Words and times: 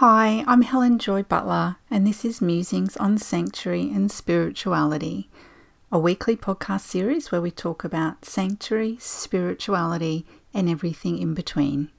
Hi, 0.00 0.44
I'm 0.46 0.62
Helen 0.62 0.98
Joy 0.98 1.24
Butler, 1.24 1.76
and 1.90 2.06
this 2.06 2.24
is 2.24 2.40
Musings 2.40 2.96
on 2.96 3.18
Sanctuary 3.18 3.90
and 3.94 4.10
Spirituality, 4.10 5.28
a 5.92 5.98
weekly 5.98 6.36
podcast 6.36 6.86
series 6.86 7.30
where 7.30 7.42
we 7.42 7.50
talk 7.50 7.84
about 7.84 8.24
sanctuary, 8.24 8.96
spirituality, 8.98 10.24
and 10.54 10.70
everything 10.70 11.18
in 11.18 11.34
between. 11.34 11.90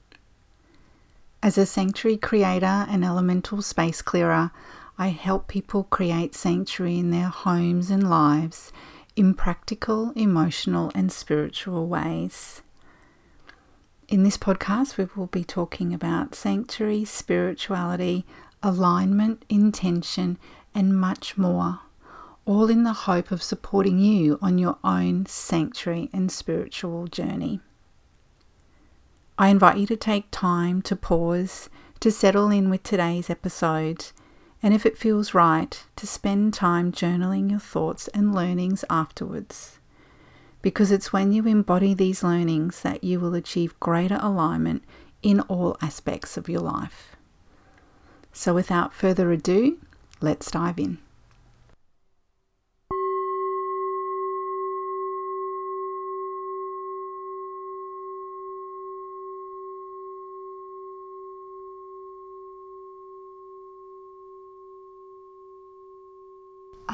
As 1.44 1.56
a 1.56 1.64
sanctuary 1.64 2.16
creator 2.16 2.86
and 2.90 3.04
elemental 3.04 3.62
space 3.62 4.02
clearer, 4.02 4.50
I 4.98 5.10
help 5.10 5.46
people 5.46 5.84
create 5.84 6.34
sanctuary 6.34 6.98
in 6.98 7.12
their 7.12 7.28
homes 7.28 7.88
and 7.88 8.10
lives 8.10 8.72
in 9.14 9.32
practical, 9.34 10.10
emotional, 10.16 10.90
and 10.92 11.12
spiritual 11.12 11.86
ways. 11.86 12.62
In 14.12 14.24
this 14.24 14.36
podcast, 14.36 14.98
we 14.98 15.08
will 15.16 15.28
be 15.28 15.42
talking 15.42 15.94
about 15.94 16.34
sanctuary, 16.34 17.02
spirituality, 17.02 18.26
alignment, 18.62 19.42
intention, 19.48 20.36
and 20.74 21.00
much 21.00 21.38
more, 21.38 21.80
all 22.44 22.68
in 22.68 22.82
the 22.82 22.92
hope 22.92 23.30
of 23.30 23.42
supporting 23.42 23.98
you 23.98 24.38
on 24.42 24.58
your 24.58 24.76
own 24.84 25.24
sanctuary 25.24 26.10
and 26.12 26.30
spiritual 26.30 27.06
journey. 27.06 27.60
I 29.38 29.48
invite 29.48 29.78
you 29.78 29.86
to 29.86 29.96
take 29.96 30.26
time 30.30 30.82
to 30.82 30.94
pause, 30.94 31.70
to 32.00 32.10
settle 32.10 32.50
in 32.50 32.68
with 32.68 32.82
today's 32.82 33.30
episode, 33.30 34.08
and 34.62 34.74
if 34.74 34.84
it 34.84 34.98
feels 34.98 35.32
right, 35.32 35.82
to 35.96 36.06
spend 36.06 36.52
time 36.52 36.92
journaling 36.92 37.48
your 37.50 37.60
thoughts 37.60 38.08
and 38.08 38.34
learnings 38.34 38.84
afterwards 38.90 39.78
because 40.62 40.90
it's 40.90 41.12
when 41.12 41.32
you 41.32 41.46
embody 41.46 41.92
these 41.92 42.22
learnings 42.22 42.82
that 42.82 43.04
you 43.04 43.20
will 43.20 43.34
achieve 43.34 43.78
greater 43.80 44.18
alignment 44.22 44.82
in 45.22 45.40
all 45.40 45.76
aspects 45.82 46.36
of 46.36 46.48
your 46.48 46.60
life. 46.60 47.16
So, 48.32 48.54
without 48.54 48.94
further 48.94 49.30
ado, 49.32 49.78
let's 50.20 50.50
dive 50.50 50.78
in. 50.78 50.98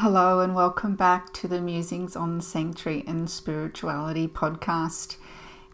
Hello, 0.00 0.38
and 0.38 0.54
welcome 0.54 0.94
back 0.94 1.32
to 1.32 1.48
the 1.48 1.60
Musings 1.60 2.14
on 2.14 2.40
Sanctuary 2.40 3.02
and 3.08 3.28
Spirituality 3.28 4.28
podcast. 4.28 5.16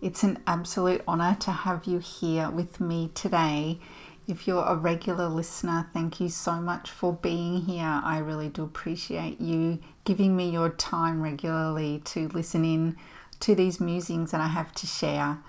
It's 0.00 0.22
an 0.22 0.42
absolute 0.46 1.02
honor 1.06 1.36
to 1.40 1.50
have 1.50 1.84
you 1.84 1.98
here 1.98 2.48
with 2.48 2.80
me 2.80 3.10
today. 3.12 3.80
If 4.26 4.48
you're 4.48 4.64
a 4.64 4.76
regular 4.76 5.28
listener, 5.28 5.90
thank 5.92 6.20
you 6.20 6.30
so 6.30 6.54
much 6.54 6.90
for 6.90 7.12
being 7.12 7.66
here. 7.66 8.00
I 8.02 8.16
really 8.16 8.48
do 8.48 8.62
appreciate 8.62 9.42
you 9.42 9.80
giving 10.04 10.34
me 10.34 10.48
your 10.48 10.70
time 10.70 11.20
regularly 11.20 12.00
to 12.06 12.28
listen 12.28 12.64
in 12.64 12.96
to 13.40 13.54
these 13.54 13.78
musings 13.78 14.30
that 14.30 14.40
I 14.40 14.48
have 14.48 14.72
to 14.76 14.86
share. 14.86 15.40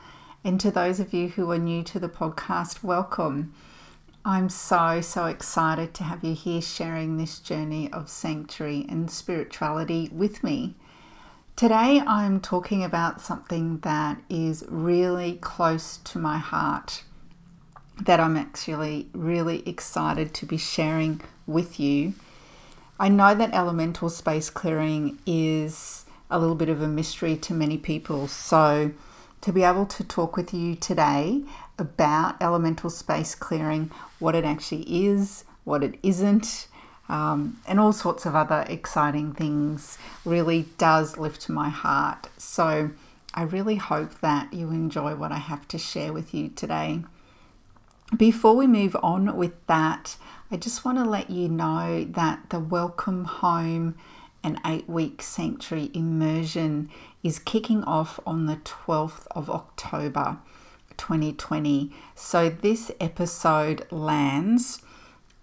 And 0.44 0.60
to 0.60 0.70
those 0.70 1.00
of 1.00 1.14
you 1.14 1.30
who 1.30 1.50
are 1.52 1.58
new 1.58 1.82
to 1.84 1.98
the 1.98 2.10
podcast, 2.10 2.84
welcome. 2.84 3.54
I'm 4.28 4.50
so, 4.50 5.02
so 5.02 5.28
excited 5.28 5.94
to 5.94 6.04
have 6.04 6.24
you 6.24 6.34
here 6.34 6.60
sharing 6.60 7.18
this 7.18 7.38
journey 7.38 7.94
of 7.94 8.10
sanctuary 8.10 8.84
and 8.90 9.12
spirituality 9.12 10.10
with 10.12 10.44
me. 10.44 10.74
Today, 11.56 12.02
I'm 12.08 12.40
talking 12.40 12.84
about 12.84 13.22
something 13.22 13.82
that 13.82 14.20
is 14.28 14.66
really 14.68 15.34
close 15.42 15.98
to 15.98 16.18
my 16.18 16.40
heart, 16.40 17.04
that 18.02 18.20
I'm 18.20 18.36
actually 18.36 19.10
really 19.14 19.62
excited 19.70 20.34
to 20.34 20.48
be 20.48 20.58
sharing 20.58 21.22
with 21.46 21.80
you. 21.80 22.16
I 23.00 23.10
know 23.10 23.36
that 23.36 23.54
elemental 23.54 24.10
space 24.10 24.50
clearing 24.50 25.20
is 25.28 26.06
a 26.32 26.40
little 26.40 26.56
bit 26.56 26.70
of 26.70 26.82
a 26.82 26.88
mystery 26.88 27.36
to 27.38 27.54
many 27.54 27.78
people, 27.78 28.28
so 28.28 28.90
to 29.46 29.54
be 29.54 29.62
able 29.62 29.86
to 29.86 30.04
talk 30.04 30.36
with 30.36 30.56
you 30.56 30.76
today 30.76 31.44
about 31.78 32.36
elemental 32.42 32.90
space 32.90 33.36
clearing, 33.36 33.92
what 34.18 34.34
it 34.34 34.44
actually 34.44 35.06
is, 35.06 35.44
what 35.66 35.84
it 35.84 36.00
isn't, 36.02 36.68
um, 37.10 37.62
and 37.68 37.80
all 37.80 37.94
sorts 37.94 38.26
of 38.26 38.34
other 38.34 38.66
exciting 38.68 39.32
things 39.36 40.00
really 40.26 40.66
does 40.80 41.20
lift 41.20 41.48
my 41.48 41.70
heart. 41.70 42.28
So 42.40 42.90
I 43.36 43.44
really 43.44 43.76
hope 43.76 44.20
that 44.22 44.52
you 44.52 44.72
enjoy 44.72 45.14
what 45.14 45.32
I 45.32 45.38
have 45.38 45.68
to 45.68 45.78
share 45.78 46.12
with 46.12 46.34
you 46.34 46.50
today. 46.50 47.04
Before 48.18 48.56
we 48.56 48.66
move 48.66 48.98
on 49.04 49.38
with 49.38 49.54
that, 49.68 50.18
I 50.50 50.58
just 50.58 50.84
want 50.84 50.98
to 50.98 51.06
let 51.06 51.30
you 51.30 51.50
know 51.50 52.04
that 52.04 52.50
the 52.50 52.60
Welcome 52.60 53.26
Home 53.26 53.96
and 54.46 54.62
eight 54.66 54.88
week 54.88 55.22
sanctuary 55.22 55.90
immersion 55.94 56.90
is 57.24 57.40
kicking 57.40 57.84
off 57.84 58.20
on 58.26 58.46
the 58.46 58.58
12th 58.58 59.28
of 59.32 59.50
October. 59.50 60.38
2020. 60.98 61.92
So 62.16 62.50
this 62.50 62.92
episode 63.00 63.86
lands 63.92 64.82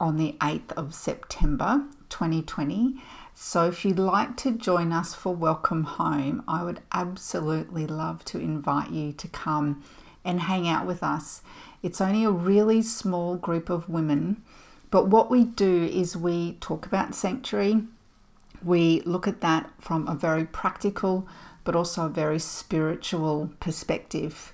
on 0.01 0.17
the 0.17 0.35
8th 0.41 0.73
of 0.73 0.95
September 0.95 1.85
2020. 2.09 2.97
So 3.35 3.69
if 3.69 3.85
you'd 3.85 3.99
like 3.99 4.37
to 4.39 4.53
join 4.53 4.93
us 4.93 5.15
for 5.15 5.35
Welcome 5.35 5.85
Home, 5.85 6.43
I 6.47 6.63
would 6.63 6.81
absolutely 6.93 7.87
love 7.87 8.25
to 8.27 8.39
invite 8.39 8.91
you 8.91 9.13
to 9.13 9.29
come 9.29 9.83
and 10.25 10.41
hang 10.41 10.69
out 10.69 10.87
with 10.87 11.03
us. 11.03 11.43
It's 11.83 12.01
only 12.01 12.25
a 12.25 12.31
really 12.31 12.83
small 12.83 13.37
group 13.37 13.69
of 13.71 13.89
women, 13.89 14.43
but 14.91 15.09
what 15.09 15.31
we 15.31 15.45
do 15.45 15.85
is 15.85 16.17
we 16.17 16.55
talk 16.55 16.87
about 16.87 17.15
sanctuary. 17.15 17.83
We 18.65 19.01
look 19.03 19.27
at 19.27 19.41
that 19.41 19.71
from 19.81 20.07
a 20.09 20.15
very 20.15 20.45
practical 20.45 21.27
but 21.65 21.77
also 21.77 22.07
a 22.07 22.11
very 22.11 22.39
spiritual 22.39 23.51
perspective. 23.61 24.53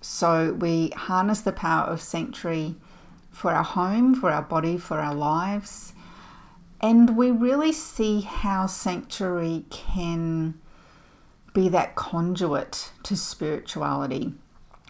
So 0.00 0.52
we 0.52 0.90
harness 0.90 1.40
the 1.40 1.52
power 1.52 1.84
of 1.84 2.00
sanctuary 2.00 2.76
for 3.30 3.52
our 3.52 3.64
home, 3.64 4.14
for 4.14 4.30
our 4.30 4.42
body, 4.42 4.78
for 4.78 4.98
our 4.98 5.14
lives. 5.14 5.92
And 6.80 7.16
we 7.16 7.30
really 7.30 7.72
see 7.72 8.20
how 8.20 8.66
sanctuary 8.66 9.64
can 9.70 10.60
be 11.52 11.68
that 11.68 11.96
conduit 11.96 12.92
to 13.02 13.16
spirituality, 13.16 14.32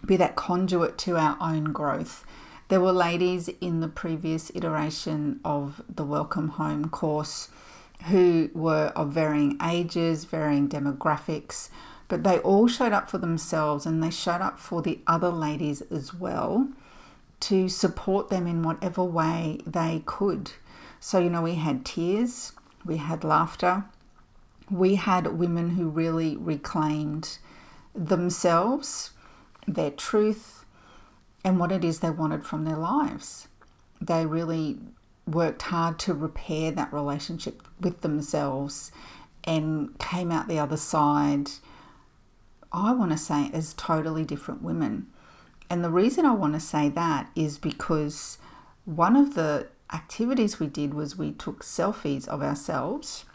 be 0.05 0.15
that 0.17 0.35
conduit 0.35 0.97
to 0.99 1.17
our 1.17 1.35
own 1.41 1.65
growth. 1.65 2.25
There 2.67 2.79
were 2.79 2.91
ladies 2.91 3.49
in 3.59 3.79
the 3.79 3.87
previous 3.87 4.51
iteration 4.53 5.39
of 5.43 5.81
the 5.89 6.03
Welcome 6.03 6.49
Home 6.49 6.89
course 6.89 7.49
who 8.07 8.49
were 8.53 8.91
of 8.95 9.11
varying 9.11 9.57
ages, 9.63 10.25
varying 10.25 10.69
demographics, 10.69 11.69
but 12.07 12.23
they 12.23 12.39
all 12.39 12.67
showed 12.67 12.93
up 12.93 13.09
for 13.09 13.17
themselves 13.17 13.85
and 13.85 14.01
they 14.01 14.09
showed 14.09 14.41
up 14.41 14.57
for 14.57 14.81
the 14.81 14.99
other 15.05 15.29
ladies 15.29 15.81
as 15.83 16.13
well 16.13 16.69
to 17.39 17.69
support 17.69 18.29
them 18.29 18.47
in 18.47 18.63
whatever 18.63 19.03
way 19.03 19.59
they 19.65 20.01
could. 20.05 20.51
So, 20.99 21.19
you 21.19 21.29
know, 21.29 21.41
we 21.41 21.55
had 21.55 21.85
tears, 21.85 22.53
we 22.85 22.97
had 22.97 23.23
laughter, 23.23 23.85
we 24.69 24.95
had 24.95 25.37
women 25.37 25.71
who 25.71 25.87
really 25.89 26.35
reclaimed 26.37 27.37
themselves, 27.95 29.11
their 29.67 29.91
truth, 29.91 30.65
and 31.43 31.59
what 31.59 31.71
it 31.71 31.85
is 31.85 31.99
they 31.99 32.09
wanted 32.09 32.45
from 32.45 32.65
their 32.65 32.77
lives. 32.77 33.47
They 34.01 34.25
really 34.25 34.79
worked 35.33 35.63
hard 35.63 35.99
to 35.99 36.13
repair 36.13 36.71
that 36.71 36.91
relationship 36.93 37.67
with 37.79 38.01
themselves 38.01 38.91
and 39.43 39.97
came 39.99 40.31
out 40.31 40.47
the 40.47 40.59
other 40.59 40.77
side 40.77 41.49
I 42.71 42.93
want 42.93 43.11
to 43.11 43.17
say 43.17 43.49
as 43.51 43.73
totally 43.73 44.23
different 44.23 44.61
women. 44.61 45.07
And 45.69 45.83
the 45.83 45.89
reason 45.89 46.25
I 46.25 46.33
want 46.33 46.53
to 46.53 46.59
say 46.59 46.89
that 46.89 47.29
is 47.35 47.57
because 47.57 48.37
one 48.85 49.15
of 49.15 49.35
the 49.35 49.67
activities 49.91 50.59
we 50.59 50.67
did 50.67 50.93
was 50.93 51.17
we 51.17 51.31
took 51.31 51.63
selfies 51.63 52.27
of 52.27 52.43
ourselves 52.43 53.25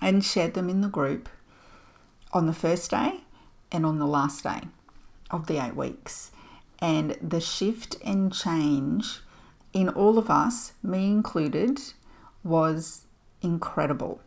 and 0.00 0.24
shared 0.24 0.54
them 0.54 0.68
in 0.68 0.82
the 0.82 0.88
group 0.88 1.28
on 2.32 2.46
the 2.46 2.52
first 2.52 2.90
day 2.90 3.20
and 3.72 3.86
on 3.86 3.98
the 3.98 4.06
last 4.06 4.42
day 4.42 4.60
of 5.30 5.46
the 5.46 5.64
eight 5.64 5.76
weeks. 5.76 6.32
And 6.78 7.16
the 7.22 7.40
shift 7.40 7.96
and 8.04 8.32
change 8.32 9.20
in 9.76 9.90
all 9.90 10.16
of 10.16 10.30
us, 10.30 10.72
me 10.82 11.10
included, 11.10 11.78
was 12.42 13.02
incredible. 13.42 14.22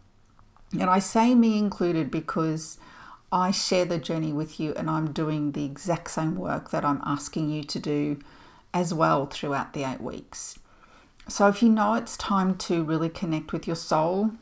And 0.74 0.84
I 0.84 1.00
say 1.00 1.34
me 1.34 1.58
included 1.58 2.12
because 2.12 2.78
I 3.32 3.50
share 3.50 3.86
the 3.86 3.98
journey 3.98 4.32
with 4.32 4.60
you 4.60 4.76
and 4.76 4.88
I'm 4.88 5.12
doing 5.12 5.54
the 5.54 5.66
exact 5.66 6.12
same 6.12 6.36
work 6.36 6.70
that 6.70 6.86
I'm 6.86 7.02
asking 7.04 7.50
you 7.50 7.64
to 7.64 7.80
do 7.80 8.20
as 8.76 8.94
well 8.94 9.26
throughout 9.26 9.74
the 9.74 9.84
eight 9.84 10.02
weeks. 10.02 10.60
So, 11.28 11.48
if 11.48 11.64
you 11.64 11.70
know 11.70 11.96
it's 11.96 12.16
time 12.16 12.56
to 12.70 12.84
really 12.84 13.10
connect 13.10 13.52
with 13.52 13.66
your 13.66 13.76
soul, 13.76 14.34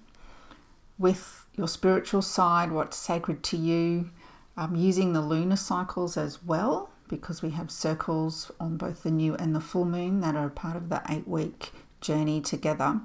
with 1.00 1.46
your 1.56 1.70
spiritual 1.70 2.22
side, 2.22 2.74
what's 2.74 2.98
sacred 2.98 3.44
to 3.44 3.56
you, 3.56 4.10
um, 4.58 4.76
using 4.76 5.14
the 5.14 5.22
lunar 5.22 5.56
cycles 5.56 6.18
as 6.18 6.44
well 6.44 6.90
because 7.08 7.42
we 7.42 7.52
have 7.52 7.72
circles 7.72 8.52
on 8.60 8.78
both 8.78 9.04
the 9.04 9.12
new 9.12 9.36
and 9.36 9.56
the 9.56 9.62
full 9.62 9.86
moon 9.86 10.22
that 10.22 10.36
are 10.36 10.50
part 10.50 10.76
of 10.76 10.90
the 10.90 11.02
eight 11.10 11.28
week 11.28 11.72
journey 12.02 12.42
together. 12.42 13.02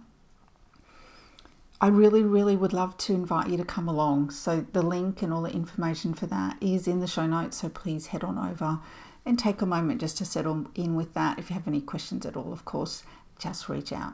I 1.81 1.89
really, 1.89 2.23
really 2.23 2.55
would 2.55 2.73
love 2.73 2.97
to 2.99 3.13
invite 3.13 3.49
you 3.49 3.57
to 3.57 3.65
come 3.65 3.89
along. 3.89 4.31
So, 4.31 4.65
the 4.73 4.83
link 4.83 5.21
and 5.21 5.33
all 5.33 5.43
the 5.43 5.51
information 5.51 6.15
for 6.15 6.27
that 6.27 6.57
is 6.61 6.87
in 6.87 7.01
the 7.01 7.09
show 7.09 7.27
notes. 7.27 7.57
So, 7.57 7.69
please 7.69 8.09
head 8.09 8.23
on 8.23 8.39
over 8.39 8.79
and 9.27 9.37
take 9.37 9.61
a 9.61 9.67
moment 9.67 10.01
just 10.01 10.17
to 10.19 10.25
settle 10.25 10.67
in 10.77 10.95
with 10.95 11.15
that. 11.15 11.41
If 11.41 11.51
you 11.51 11.55
have 11.55 11.67
any 11.67 11.81
questions 11.81 12.25
at 12.25 12.37
all, 12.37 12.53
of 12.53 12.65
course, 12.65 13.03
just 13.37 13.69
reach 13.69 13.93
out. 13.93 14.13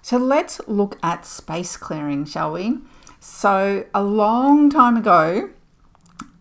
So, 0.00 0.16
let's 0.16 0.60
look 0.68 0.96
at 1.02 1.26
space 1.26 1.76
clearing, 1.76 2.24
shall 2.24 2.52
we? 2.52 2.78
So, 3.18 3.86
a 3.92 4.04
long 4.04 4.70
time 4.70 4.96
ago, 4.96 5.50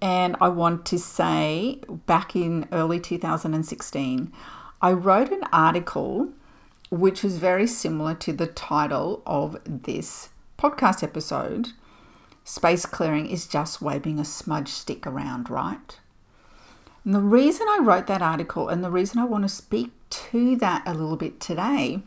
and 0.05 0.35
I 0.39 0.49
want 0.49 0.85
to 0.85 0.99
say 0.99 1.79
back 2.05 2.35
in 2.35 2.67
early 2.71 2.99
2016, 2.99 4.31
I 4.79 4.91
wrote 4.91 5.31
an 5.31 5.41
article 5.51 6.29
which 6.91 7.23
was 7.23 7.39
very 7.39 7.65
similar 7.65 8.13
to 8.13 8.31
the 8.31 8.45
title 8.45 9.23
of 9.25 9.57
this 9.65 10.29
podcast 10.59 11.01
episode, 11.01 11.69
space 12.43 12.85
clearing 12.85 13.25
is 13.25 13.47
just 13.47 13.81
waving 13.81 14.19
a 14.19 14.25
smudge 14.25 14.67
stick 14.67 15.07
around, 15.07 15.49
right? 15.49 15.99
And 17.03 17.15
the 17.15 17.19
reason 17.19 17.65
I 17.67 17.79
wrote 17.81 18.05
that 18.05 18.21
article 18.21 18.69
and 18.69 18.83
the 18.83 18.91
reason 18.91 19.17
I 19.17 19.25
want 19.25 19.43
to 19.45 19.49
speak 19.49 19.91
to 20.11 20.55
that 20.57 20.83
a 20.85 20.93
little 20.93 21.17
bit 21.17 21.39
today 21.39 22.03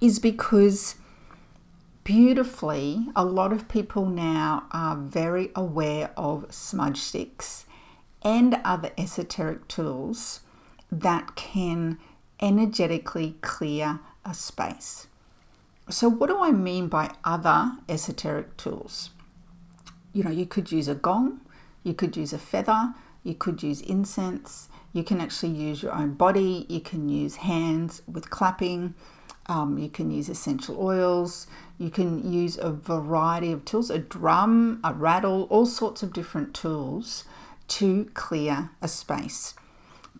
is 0.00 0.20
because 0.20 0.94
beautifully, 2.04 3.08
a 3.14 3.24
lot 3.24 3.52
of 3.52 3.68
people 3.68 4.06
now 4.06 4.64
are 4.72 4.96
very 4.96 5.50
aware 5.54 6.10
of 6.16 6.52
smudge 6.52 6.98
sticks 6.98 7.66
and 8.22 8.60
other 8.64 8.90
esoteric 8.98 9.68
tools 9.68 10.40
that 10.90 11.34
can 11.36 11.98
energetically 12.40 13.36
clear 13.40 14.00
a 14.24 14.34
space. 14.34 15.06
So, 15.88 16.08
what 16.08 16.28
do 16.28 16.38
I 16.40 16.52
mean 16.52 16.88
by 16.88 17.12
other 17.24 17.72
esoteric 17.88 18.56
tools? 18.56 19.10
You 20.12 20.24
know, 20.24 20.30
you 20.30 20.46
could 20.46 20.70
use 20.70 20.88
a 20.88 20.94
gong, 20.94 21.40
you 21.82 21.94
could 21.94 22.16
use 22.16 22.32
a 22.32 22.38
feather, 22.38 22.94
you 23.24 23.34
could 23.34 23.62
use 23.62 23.80
incense, 23.80 24.68
you 24.92 25.02
can 25.02 25.20
actually 25.20 25.52
use 25.52 25.82
your 25.82 25.92
own 25.92 26.14
body, 26.14 26.66
you 26.68 26.80
can 26.80 27.08
use 27.08 27.36
hands 27.36 28.02
with 28.06 28.30
clapping, 28.30 28.94
um, 29.46 29.78
you 29.78 29.88
can 29.88 30.10
use 30.10 30.28
essential 30.28 30.80
oils, 30.80 31.46
you 31.78 31.90
can 31.90 32.30
use 32.30 32.56
a 32.58 32.70
variety 32.70 33.52
of 33.52 33.64
tools, 33.64 33.90
a 33.90 33.98
drum, 33.98 34.80
a 34.84 34.92
rattle, 34.92 35.44
all 35.50 35.66
sorts 35.66 36.02
of 36.02 36.12
different 36.12 36.54
tools 36.54 37.24
to 37.68 38.10
clear 38.14 38.70
a 38.80 38.88
space. 38.88 39.54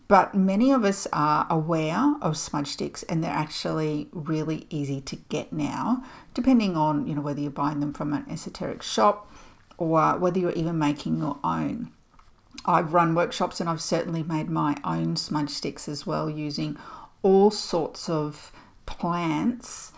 But 0.07 0.35
many 0.35 0.71
of 0.71 0.83
us 0.83 1.07
are 1.13 1.47
aware 1.49 2.15
of 2.21 2.37
smudge 2.37 2.67
sticks 2.67 3.03
and 3.03 3.23
they're 3.23 3.31
actually 3.31 4.09
really 4.11 4.67
easy 4.69 4.99
to 5.01 5.15
get 5.15 5.53
now, 5.53 6.03
depending 6.33 6.75
on 6.75 7.07
you 7.07 7.15
know 7.15 7.21
whether 7.21 7.39
you're 7.39 7.51
buying 7.51 7.79
them 7.79 7.93
from 7.93 8.13
an 8.13 8.25
esoteric 8.29 8.81
shop 8.81 9.31
or 9.77 10.17
whether 10.17 10.39
you're 10.39 10.51
even 10.51 10.77
making 10.77 11.17
your 11.17 11.39
own. 11.43 11.91
I've 12.65 12.93
run 12.93 13.15
workshops 13.15 13.59
and 13.59 13.69
I've 13.69 13.81
certainly 13.81 14.23
made 14.23 14.49
my 14.49 14.75
own 14.83 15.15
smudge 15.15 15.49
sticks 15.49 15.87
as 15.87 16.05
well 16.05 16.29
using 16.29 16.77
all 17.21 17.51
sorts 17.51 18.09
of 18.09 18.51
plants 18.85 19.91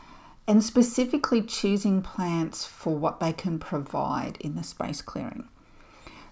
and 0.47 0.63
specifically 0.63 1.41
choosing 1.41 2.01
plants 2.01 2.65
for 2.65 2.95
what 2.95 3.19
they 3.19 3.33
can 3.33 3.59
provide 3.59 4.37
in 4.39 4.55
the 4.55 4.63
space 4.63 5.01
clearing. 5.01 5.47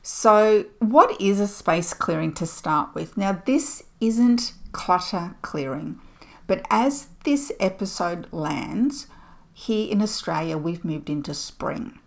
So, 0.01 0.65
what 0.79 1.19
is 1.19 1.39
a 1.39 1.47
space 1.47 1.93
clearing 1.93 2.33
to 2.33 2.45
start 2.45 2.93
with? 2.93 3.15
Now, 3.15 3.41
this 3.45 3.83
isn't 4.01 4.53
clutter 4.73 5.35
clearing, 5.41 5.99
but 6.45 6.65
as 6.69 7.07
this 7.23 7.51
episode 7.59 8.27
lands, 8.33 9.07
here 9.53 9.89
in 9.89 10.01
Australia, 10.01 10.57
we've 10.57 10.83
moved 10.83 11.09
into 11.09 11.33
spring. 11.33 11.99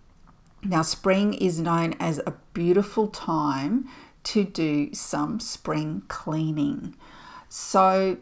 Now, 0.63 0.83
spring 0.83 1.33
is 1.33 1.61
known 1.61 1.95
as 1.99 2.21
a 2.27 2.35
beautiful 2.53 3.09
time 3.09 3.89
to 4.25 4.45
do 4.45 4.93
some 4.93 5.41
spring 5.41 6.03
cleaning. 6.09 6.97
So, 7.49 8.19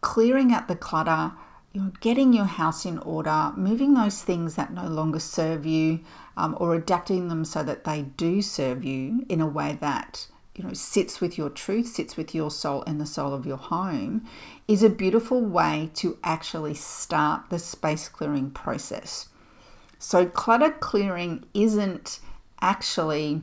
clearing 0.00 0.52
out 0.52 0.68
the 0.68 0.76
clutter, 0.76 1.32
you 1.72 1.80
know, 1.80 1.92
getting 2.00 2.32
your 2.32 2.46
house 2.46 2.84
in 2.84 2.98
order, 2.98 3.52
moving 3.56 3.94
those 3.94 4.22
things 4.22 4.56
that 4.56 4.72
no 4.72 4.86
longer 4.86 5.20
serve 5.20 5.64
you, 5.64 6.00
um, 6.36 6.56
or 6.58 6.74
adapting 6.74 7.28
them 7.28 7.44
so 7.44 7.62
that 7.62 7.84
they 7.84 8.02
do 8.02 8.42
serve 8.42 8.84
you 8.84 9.24
in 9.28 9.40
a 9.40 9.46
way 9.46 9.76
that 9.80 10.26
you 10.56 10.64
know 10.64 10.72
sits 10.72 11.20
with 11.20 11.38
your 11.38 11.50
truth, 11.50 11.86
sits 11.86 12.16
with 12.16 12.34
your 12.34 12.50
soul 12.50 12.82
and 12.86 13.00
the 13.00 13.06
soul 13.06 13.32
of 13.32 13.46
your 13.46 13.56
home, 13.56 14.26
is 14.66 14.82
a 14.82 14.90
beautiful 14.90 15.40
way 15.40 15.90
to 15.94 16.18
actually 16.24 16.74
start 16.74 17.50
the 17.50 17.58
space 17.58 18.08
clearing 18.08 18.50
process. 18.50 19.28
So 19.98 20.26
clutter 20.26 20.70
clearing 20.70 21.44
isn't 21.54 22.20
actually 22.60 23.42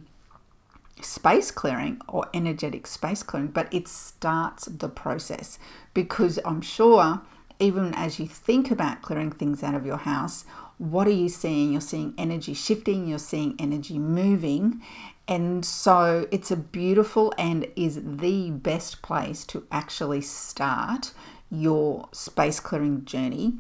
space 1.01 1.51
clearing 1.51 2.01
or 2.07 2.27
energetic 2.33 2.87
space 2.87 3.23
clearing, 3.23 3.49
but 3.49 3.71
it 3.73 3.87
starts 3.87 4.65
the 4.65 4.89
process 4.89 5.59
because 5.97 6.37
I'm 6.45 6.61
sure 6.61 7.23
even 7.59 7.91
as 7.95 8.19
you 8.19 8.27
think 8.27 8.69
about 8.69 9.01
clearing 9.01 9.31
things 9.31 9.63
out 9.63 9.73
of 9.73 9.83
your 9.83 9.97
house, 9.97 10.45
what 10.77 11.07
are 11.07 11.19
you 11.23 11.27
seeing? 11.27 11.71
You're 11.71 11.81
seeing 11.81 12.13
energy 12.19 12.53
shifting, 12.53 13.07
you're 13.07 13.17
seeing 13.17 13.55
energy 13.57 13.97
moving. 13.97 14.79
And 15.27 15.65
so 15.65 16.27
it's 16.29 16.51
a 16.51 16.55
beautiful 16.55 17.33
and 17.35 17.65
is 17.75 17.99
the 18.03 18.51
best 18.51 19.01
place 19.01 19.43
to 19.45 19.65
actually 19.71 20.21
start 20.21 21.13
your 21.49 22.09
space 22.11 22.59
clearing 22.59 23.03
journey 23.03 23.53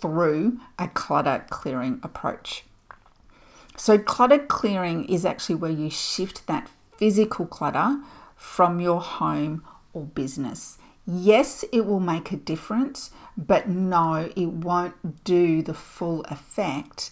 through 0.00 0.58
a 0.80 0.88
clutter 0.88 1.46
clearing 1.50 2.00
approach. 2.02 2.64
So, 3.76 3.96
clutter 3.96 4.40
clearing 4.40 5.04
is 5.04 5.24
actually 5.24 5.54
where 5.54 5.70
you 5.70 5.88
shift 5.88 6.48
that 6.48 6.68
physical 6.98 7.46
clutter 7.46 8.00
from 8.34 8.80
your 8.80 9.00
home 9.00 9.62
or 9.92 10.02
business. 10.02 10.78
Yes, 11.06 11.64
it 11.72 11.86
will 11.86 12.00
make 12.00 12.32
a 12.32 12.36
difference, 12.36 13.10
but 13.36 13.68
no, 13.68 14.30
it 14.34 14.46
won't 14.46 15.24
do 15.24 15.62
the 15.62 15.74
full 15.74 16.22
effect 16.24 17.10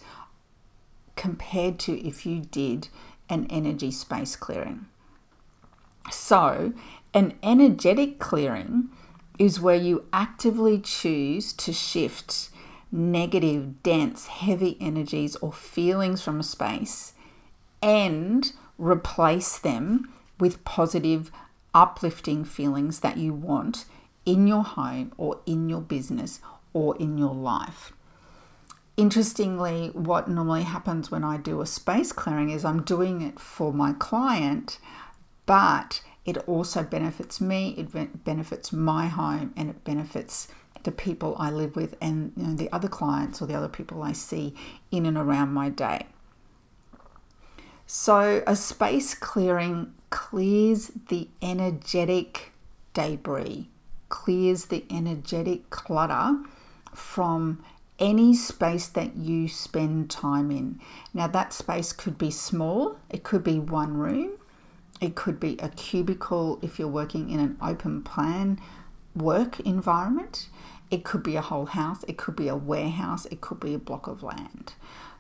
compared 1.14 1.78
to 1.80 2.06
if 2.06 2.26
you 2.26 2.40
did 2.40 2.88
an 3.28 3.46
energy 3.48 3.92
space 3.92 4.34
clearing. 4.34 4.86
So, 6.10 6.72
an 7.14 7.34
energetic 7.42 8.18
clearing 8.18 8.88
is 9.38 9.60
where 9.60 9.76
you 9.76 10.04
actively 10.12 10.80
choose 10.80 11.52
to 11.52 11.72
shift 11.72 12.50
negative, 12.90 13.82
dense, 13.82 14.26
heavy 14.26 14.76
energies 14.80 15.36
or 15.36 15.52
feelings 15.52 16.22
from 16.22 16.40
a 16.40 16.44
space 16.44 17.12
and 17.82 18.52
replace 18.78 19.58
them 19.58 20.12
with 20.38 20.64
positive, 20.64 21.30
uplifting 21.74 22.44
feelings 22.44 23.00
that 23.00 23.16
you 23.16 23.34
want 23.34 23.84
in 24.24 24.46
your 24.46 24.62
home 24.64 25.12
or 25.16 25.40
in 25.44 25.68
your 25.68 25.80
business 25.80 26.40
or 26.72 26.96
in 26.98 27.18
your 27.18 27.34
life. 27.34 27.92
Interestingly, 28.96 29.88
what 29.88 30.28
normally 30.28 30.62
happens 30.62 31.10
when 31.10 31.24
I 31.24 31.36
do 31.36 31.60
a 31.60 31.66
space 31.66 32.12
clearing 32.12 32.50
is 32.50 32.64
I'm 32.64 32.82
doing 32.82 33.22
it 33.22 33.40
for 33.40 33.72
my 33.72 33.92
client, 33.92 34.78
but 35.46 36.00
it 36.24 36.36
also 36.48 36.84
benefits 36.84 37.40
me, 37.40 37.74
it 37.76 38.24
benefits 38.24 38.72
my 38.72 39.08
home, 39.08 39.52
and 39.56 39.68
it 39.68 39.82
benefits 39.84 40.48
the 40.84 40.92
people 40.92 41.34
I 41.38 41.50
live 41.50 41.76
with 41.76 41.96
and 42.00 42.32
you 42.36 42.46
know, 42.46 42.54
the 42.54 42.70
other 42.70 42.88
clients 42.88 43.42
or 43.42 43.46
the 43.46 43.54
other 43.54 43.68
people 43.68 44.02
I 44.02 44.12
see 44.12 44.54
in 44.90 45.06
and 45.06 45.16
around 45.16 45.52
my 45.52 45.70
day. 45.70 46.06
So, 47.86 48.42
a 48.46 48.56
space 48.56 49.14
clearing 49.14 49.92
clears 50.08 50.90
the 51.08 51.28
energetic 51.42 52.52
debris, 52.94 53.68
clears 54.08 54.66
the 54.66 54.84
energetic 54.90 55.68
clutter 55.68 56.38
from 56.94 57.62
any 57.98 58.34
space 58.34 58.88
that 58.88 59.16
you 59.16 59.48
spend 59.48 60.10
time 60.10 60.50
in. 60.50 60.80
Now, 61.12 61.26
that 61.28 61.52
space 61.52 61.92
could 61.92 62.16
be 62.16 62.30
small, 62.30 62.98
it 63.10 63.22
could 63.22 63.44
be 63.44 63.58
one 63.58 63.96
room, 63.96 64.32
it 65.00 65.14
could 65.14 65.38
be 65.38 65.56
a 65.58 65.68
cubicle 65.68 66.58
if 66.62 66.78
you're 66.78 66.88
working 66.88 67.28
in 67.30 67.38
an 67.38 67.58
open 67.60 68.02
plan 68.02 68.58
work 69.14 69.60
environment, 69.60 70.48
it 70.90 71.04
could 71.04 71.22
be 71.22 71.36
a 71.36 71.40
whole 71.40 71.66
house, 71.66 72.02
it 72.08 72.16
could 72.16 72.34
be 72.34 72.48
a 72.48 72.56
warehouse, 72.56 73.26
it 73.26 73.40
could 73.40 73.60
be 73.60 73.74
a 73.74 73.78
block 73.78 74.06
of 74.06 74.22
land. 74.22 74.72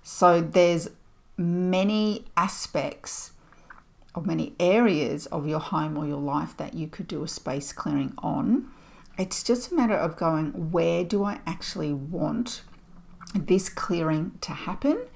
So, 0.02 0.40
there's 0.40 0.88
many 1.36 2.24
aspects 2.36 3.32
or 4.14 4.22
many 4.22 4.54
areas 4.60 5.26
of 5.26 5.46
your 5.46 5.58
home 5.58 5.98
or 5.98 6.06
your 6.06 6.20
life 6.20 6.56
that 6.56 6.74
you 6.74 6.86
could 6.86 7.08
do 7.08 7.24
a 7.24 7.28
space 7.28 7.72
clearing 7.72 8.14
on. 8.18 8.70
It's 9.18 9.42
just 9.42 9.72
a 9.72 9.74
matter 9.74 9.96
of 9.96 10.16
going, 10.16 10.70
where 10.70 11.04
do 11.04 11.24
I 11.24 11.40
actually 11.46 11.92
want 11.92 12.62
this 13.34 13.68
clearing 13.68 14.32
to 14.42 14.52
happen? 14.52 15.06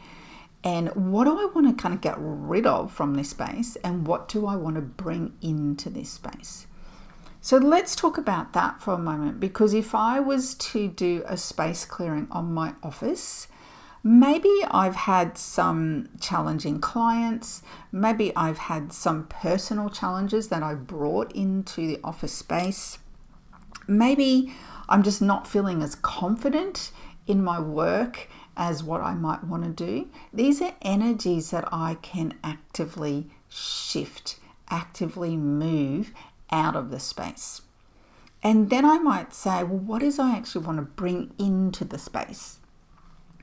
And 0.65 0.89
what 1.13 1.25
do 1.25 1.39
I 1.39 1.45
want 1.47 1.69
to 1.69 1.81
kind 1.81 1.95
of 1.95 2.01
get 2.01 2.17
rid 2.19 2.67
of 2.67 2.93
from 2.93 3.15
this 3.15 3.31
space? 3.31 3.77
And 3.77 4.07
what 4.07 4.29
do 4.29 4.47
I 4.47 4.57
want 4.57 4.77
to 4.77 4.83
bring 4.83 5.35
into 5.41 5.89
this 5.89 6.11
space? 6.11 6.67
So 7.41 7.57
let's 7.57 7.95
talk 7.95 8.19
about 8.19 8.53
that 8.55 8.83
for 8.83 8.95
a 8.95 8.99
moment 8.99 9.39
because 9.39 9.73
if 9.73 9.95
I 9.95 10.19
was 10.19 10.55
to 10.55 10.89
do 10.89 11.23
a 11.27 11.37
space 11.37 11.85
clearing 11.85 12.27
on 12.33 12.53
my 12.53 12.75
office, 12.83 13.47
maybe 14.09 14.65
I've 14.71 14.95
had 14.95 15.37
some 15.37 16.09
challenging 16.19 16.81
clients, 16.81 17.63
maybe 17.93 18.35
I've 18.35 18.57
had 18.57 18.91
some 18.91 19.27
personal 19.27 19.91
challenges 19.91 20.49
that 20.49 20.63
I 20.63 20.73
brought 20.73 21.31
into 21.33 21.87
the 21.87 22.01
office 22.03 22.33
space. 22.33 22.99
Maybe 23.87 24.55
I'm 24.89 25.03
just 25.03 25.21
not 25.21 25.47
feeling 25.47 25.83
as 25.83 25.95
confident 25.95 26.91
in 27.27 27.45
my 27.45 27.61
work 27.61 28.31
as 28.57 28.83
what 28.83 29.03
I 29.03 29.13
might 29.13 29.45
want 29.45 29.65
to 29.65 29.85
do. 29.85 30.09
These 30.33 30.63
are 30.63 30.75
energies 30.81 31.51
that 31.51 31.69
I 31.71 31.99
can 32.01 32.33
actively 32.43 33.29
shift, 33.51 34.37
actively 34.71 35.37
move 35.37 36.13
out 36.51 36.77
of 36.77 36.91
the 36.91 36.99
space. 36.99 37.61
And 38.43 38.71
then 38.71 38.87
I 38.87 38.99
might 39.01 39.35
say, 39.35 39.65
well, 39.65 39.79
what 39.79 40.03
is 40.03 40.19
I 40.19 40.35
actually 40.35 40.65
want 40.65 40.79
to 40.79 40.83
bring 40.83 41.35
into 41.39 41.85
the 41.85 41.99
space? 41.99 42.61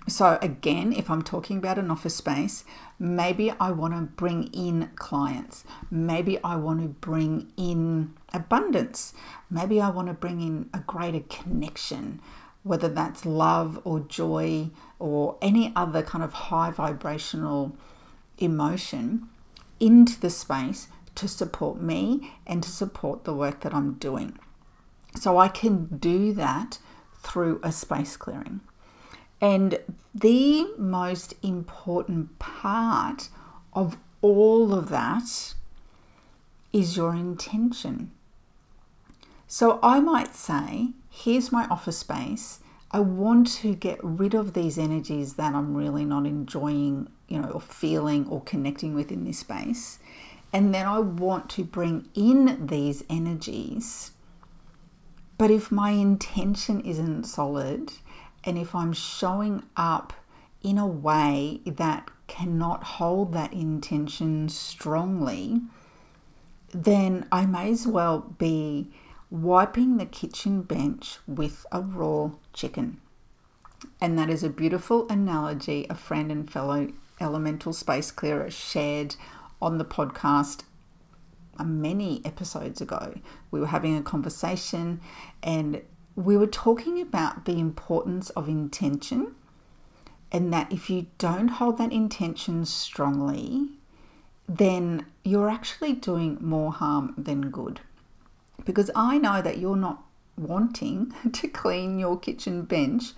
So, 0.07 0.37
again, 0.39 0.93
if 0.93 1.09
I'm 1.09 1.23
talking 1.23 1.57
about 1.57 1.79
an 1.79 1.89
office 1.89 2.15
space, 2.15 2.63
maybe 2.99 3.51
I 3.59 3.71
want 3.71 3.95
to 3.95 4.01
bring 4.01 4.49
in 4.53 4.91
clients. 4.95 5.63
Maybe 5.89 6.41
I 6.43 6.57
want 6.57 6.81
to 6.81 6.89
bring 6.89 7.51
in 7.57 8.13
abundance. 8.31 9.13
Maybe 9.49 9.81
I 9.81 9.89
want 9.89 10.07
to 10.09 10.13
bring 10.13 10.41
in 10.41 10.69
a 10.75 10.79
greater 10.79 11.21
connection, 11.21 12.21
whether 12.61 12.87
that's 12.87 13.25
love 13.25 13.81
or 13.83 13.99
joy 13.99 14.69
or 14.99 15.37
any 15.41 15.73
other 15.75 16.03
kind 16.03 16.23
of 16.23 16.33
high 16.33 16.69
vibrational 16.69 17.75
emotion 18.37 19.27
into 19.79 20.19
the 20.19 20.29
space 20.29 20.87
to 21.15 21.27
support 21.27 21.81
me 21.81 22.33
and 22.45 22.61
to 22.61 22.69
support 22.69 23.23
the 23.23 23.33
work 23.33 23.61
that 23.61 23.73
I'm 23.73 23.93
doing. 23.93 24.37
So 25.19 25.39
I 25.39 25.47
can 25.47 25.85
do 25.97 26.31
that 26.33 26.77
through 27.23 27.59
a 27.63 27.71
space 27.71 28.17
clearing. 28.17 28.61
And 29.41 29.79
the 30.13 30.67
most 30.77 31.33
important 31.43 32.39
part 32.39 33.29
of 33.73 33.97
all 34.21 34.73
of 34.73 34.89
that 34.89 35.53
is 36.71 36.97
your 36.97 37.13
intention. 37.13 38.11
So 39.47 39.79
I 39.83 39.99
might 39.99 40.35
say, 40.35 40.89
here's 41.09 41.51
my 41.51 41.65
office 41.67 41.99
space. 41.99 42.59
I 42.91 42.99
want 42.99 43.47
to 43.57 43.75
get 43.75 43.99
rid 44.01 44.33
of 44.33 44.53
these 44.53 44.77
energies 44.77 45.33
that 45.35 45.53
I'm 45.53 45.75
really 45.75 46.05
not 46.05 46.25
enjoying, 46.25 47.09
you 47.27 47.39
know, 47.39 47.49
or 47.49 47.61
feeling 47.61 48.27
or 48.27 48.41
connecting 48.41 48.95
with 48.95 49.11
in 49.11 49.25
this 49.25 49.39
space. 49.39 49.99
And 50.53 50.73
then 50.73 50.85
I 50.85 50.99
want 50.99 51.49
to 51.51 51.63
bring 51.63 52.07
in 52.15 52.67
these 52.67 53.03
energies. 53.09 54.11
But 55.37 55.51
if 55.51 55.71
my 55.71 55.91
intention 55.91 56.81
isn't 56.81 57.25
solid, 57.25 57.91
and 58.45 58.57
if 58.57 58.75
I'm 58.75 58.93
showing 58.93 59.63
up 59.75 60.13
in 60.61 60.77
a 60.77 60.87
way 60.87 61.61
that 61.65 62.09
cannot 62.27 62.83
hold 62.83 63.33
that 63.33 63.53
intention 63.53 64.49
strongly, 64.49 65.61
then 66.73 67.27
I 67.31 67.45
may 67.45 67.71
as 67.71 67.87
well 67.87 68.33
be 68.37 68.91
wiping 69.29 69.97
the 69.97 70.05
kitchen 70.05 70.61
bench 70.61 71.17
with 71.27 71.65
a 71.71 71.81
raw 71.81 72.31
chicken. 72.53 73.01
And 73.99 74.17
that 74.17 74.29
is 74.29 74.43
a 74.43 74.49
beautiful 74.49 75.07
analogy 75.09 75.85
a 75.89 75.95
friend 75.95 76.31
and 76.31 76.49
fellow 76.49 76.89
elemental 77.19 77.73
space 77.73 78.11
clearer 78.11 78.49
shared 78.51 79.15
on 79.61 79.77
the 79.77 79.85
podcast 79.85 80.63
uh, 81.57 81.63
many 81.63 82.21
episodes 82.25 82.81
ago. 82.81 83.15
We 83.51 83.59
were 83.59 83.67
having 83.67 83.95
a 83.97 84.01
conversation 84.01 84.99
and 85.41 85.81
we 86.15 86.37
were 86.37 86.47
talking 86.47 87.01
about 87.01 87.45
the 87.45 87.59
importance 87.59 88.29
of 88.31 88.47
intention 88.47 89.35
and 90.31 90.51
that 90.53 90.71
if 90.71 90.89
you 90.89 91.07
don't 91.17 91.47
hold 91.49 91.77
that 91.77 91.91
intention 91.91 92.65
strongly, 92.65 93.69
then 94.47 95.05
you're 95.23 95.49
actually 95.49 95.93
doing 95.93 96.37
more 96.39 96.71
harm 96.71 97.13
than 97.17 97.49
good. 97.49 97.81
Because 98.63 98.89
I 98.95 99.17
know 99.17 99.41
that 99.41 99.57
you're 99.57 99.75
not 99.75 100.03
wanting 100.37 101.13
to 101.33 101.47
clean 101.47 101.99
your 101.99 102.17
kitchen 102.17 102.63
bench 102.63 103.13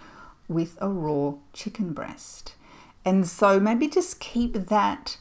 with 0.47 0.77
a 0.81 0.89
raw 0.89 1.33
chicken 1.53 1.93
breast. 1.93 2.55
And 3.05 3.27
so 3.27 3.59
maybe 3.59 3.87
just 3.87 4.19
keep 4.19 4.53
that 4.53 5.17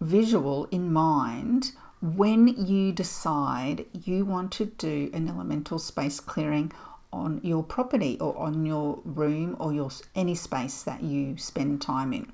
visual 0.00 0.66
in 0.70 0.92
mind 0.92 1.72
when 2.00 2.46
you 2.48 2.92
decide 2.92 3.84
you 4.04 4.24
want 4.24 4.52
to 4.52 4.66
do 4.66 5.10
an 5.12 5.28
elemental 5.28 5.78
space 5.78 6.20
clearing 6.20 6.72
on 7.12 7.40
your 7.42 7.62
property 7.62 8.16
or 8.20 8.36
on 8.38 8.64
your 8.64 9.00
room 9.04 9.56
or 9.58 9.72
your 9.72 9.90
any 10.14 10.34
space 10.34 10.82
that 10.82 11.02
you 11.02 11.36
spend 11.36 11.82
time 11.82 12.12
in. 12.12 12.32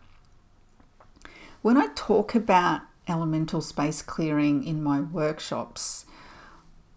When 1.63 1.77
I 1.77 1.89
talk 1.95 2.35
about 2.35 2.83
elemental 3.09 3.61
space 3.61 4.03
clearing 4.03 4.65
in 4.65 4.83
my 4.83 5.01
workshops, 5.01 6.05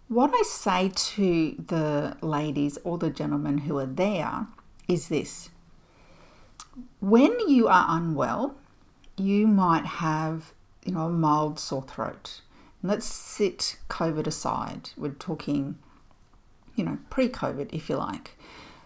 what 0.10 0.32
I 0.34 0.42
say 0.44 0.92
to 0.94 1.56
the 1.68 2.18
ladies 2.22 2.78
or 2.84 2.98
the 2.98 3.10
gentlemen 3.10 3.60
who 3.60 3.78
are 3.78 3.86
there 3.86 4.48
is 4.88 5.10
this. 5.10 5.50
When 7.00 7.38
you 7.48 7.68
are 7.68 7.86
unwell, 7.90 8.56
you 9.18 9.48
might 9.48 9.86
have, 9.86 10.54
you 10.86 10.94
know, 10.94 11.08
a 11.08 11.10
mild 11.10 11.60
sore 11.60 11.82
throat 11.82 12.42
Let's 12.84 13.06
sit 13.06 13.78
COVID 13.90 14.28
aside. 14.28 14.92
We're 14.98 15.12
talking, 15.12 15.78
you 16.76 16.84
know, 16.84 17.00
pre 17.10 17.28
COVID, 17.30 17.74
if 17.74 17.90
you 17.90 17.98
like. 17.98 18.38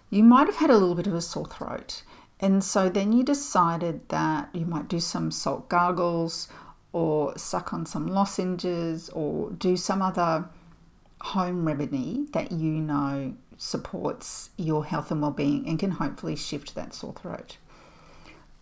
You 0.10 0.24
might 0.24 0.48
have 0.48 0.58
had 0.58 0.70
a 0.70 0.78
little 0.78 0.96
bit 0.96 1.08
of 1.08 1.14
a 1.14 1.22
sore 1.22 1.46
throat. 1.46 2.04
And 2.40 2.64
so 2.64 2.90
then 2.90 3.14
you 3.14 3.24
decided 3.24 4.10
that 4.10 4.50
you 4.54 4.66
might 4.66 4.88
do 4.88 5.00
some 5.00 5.30
salt 5.30 5.70
gargles 5.70 6.48
or 6.92 7.38
suck 7.38 7.74
on 7.74 7.86
some 7.86 8.08
lozenges 8.08 9.10
or 9.10 9.52
do 9.52 9.78
some 9.78 10.02
other 10.02 10.50
home 11.22 11.66
remedy 11.66 12.26
that 12.34 12.52
you 12.52 12.72
know 12.72 13.36
supports 13.58 14.50
your 14.58 14.86
health 14.86 15.12
and 15.12 15.22
well-being 15.22 15.68
and 15.68 15.78
can 15.78 15.92
hopefully 15.92 16.36
shift 16.36 16.74
that 16.74 16.94
sore 16.94 17.14
throat. 17.14 17.58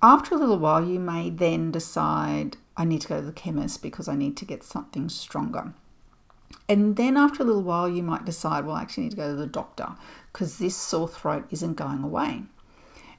After 0.01 0.35
a 0.35 0.37
little 0.37 0.59
while, 0.59 0.85
you 0.85 0.99
may 0.99 1.29
then 1.29 1.71
decide, 1.71 2.57
I 2.79 2.85
need 2.85 3.01
to 3.01 3.07
go 3.09 3.19
to 3.19 3.25
the 3.25 3.33
chemist 3.33 3.83
because 3.83 4.07
I 4.07 4.15
need 4.15 4.37
to 4.37 4.45
get 4.45 4.63
something 4.63 5.09
stronger. 5.09 5.73
And 6.67 6.95
then 6.95 7.17
after 7.17 7.43
a 7.43 7.45
little 7.45 7.61
while, 7.61 7.89
you 7.89 8.01
might 8.01 8.25
decide, 8.25 8.65
well, 8.65 8.75
I 8.75 8.81
actually 8.81 9.03
need 9.03 9.11
to 9.11 9.17
go 9.17 9.29
to 9.29 9.35
the 9.35 9.45
doctor 9.45 9.89
because 10.31 10.57
this 10.57 10.75
sore 10.75 11.07
throat 11.07 11.45
isn't 11.51 11.73
going 11.73 12.03
away. 12.03 12.43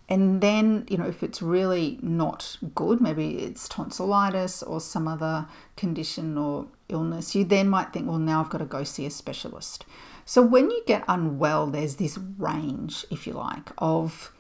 And 0.08 0.40
then, 0.40 0.86
you 0.88 0.96
know, 0.96 1.06
if 1.06 1.22
it's 1.22 1.40
really 1.40 1.98
not 2.02 2.56
good, 2.74 3.00
maybe 3.00 3.38
it's 3.38 3.68
tonsillitis 3.68 4.62
or 4.62 4.80
some 4.80 5.06
other 5.06 5.46
condition 5.76 6.36
or 6.36 6.66
illness, 6.88 7.36
you 7.36 7.44
then 7.44 7.68
might 7.68 7.92
think, 7.92 8.08
well, 8.08 8.18
now 8.18 8.40
I've 8.40 8.50
got 8.50 8.58
to 8.58 8.64
go 8.64 8.82
see 8.82 9.06
a 9.06 9.10
specialist. 9.10 9.84
So 10.24 10.42
when 10.42 10.70
you 10.70 10.82
get 10.86 11.04
unwell, 11.06 11.68
there's 11.68 11.96
this 11.96 12.18
range, 12.38 13.04
if 13.10 13.26
you 13.26 13.34
like, 13.34 13.70
of 13.78 14.32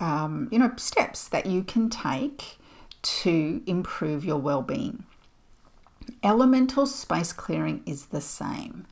um, 0.00 0.48
you 0.50 0.58
know, 0.58 0.72
steps 0.76 1.28
that 1.28 1.46
you 1.46 1.62
can 1.62 1.90
take 1.90 2.58
to 3.04 3.62
improve 3.66 4.24
your 4.24 4.38
well-being. 4.38 5.04
Elemental 6.22 6.86
space 6.86 7.32
clearing 7.32 7.82
is 7.86 8.06
the 8.06 8.20
same. 8.20 8.86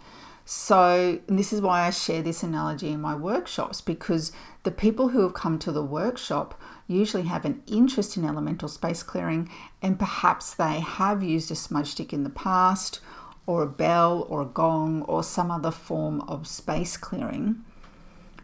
So, 0.44 1.20
this 1.26 1.52
is 1.52 1.60
why 1.60 1.82
I 1.82 1.90
share 1.90 2.20
this 2.20 2.42
analogy 2.42 2.90
in 2.90 3.00
my 3.00 3.14
workshops 3.14 3.80
because 3.80 4.32
the 4.64 4.70
people 4.70 5.08
who 5.08 5.20
have 5.20 5.34
come 5.34 5.58
to 5.60 5.72
the 5.72 5.84
workshop 5.84 6.60
usually 6.86 7.24
have 7.24 7.44
an 7.44 7.62
interest 7.66 8.16
in 8.16 8.24
elemental 8.24 8.68
space 8.68 9.02
clearing 9.02 9.48
and 9.80 9.98
perhaps 9.98 10.52
they 10.54 10.80
have 10.80 11.22
used 11.22 11.50
a 11.50 11.54
smudge 11.54 11.88
stick 11.88 12.12
in 12.12 12.24
the 12.24 12.30
past 12.30 13.00
or 13.46 13.62
a 13.62 13.68
bell 13.68 14.26
or 14.28 14.42
a 14.42 14.46
gong 14.46 15.02
or 15.02 15.22
some 15.22 15.50
other 15.50 15.70
form 15.70 16.20
of 16.22 16.46
space 16.46 16.96
clearing 16.96 17.64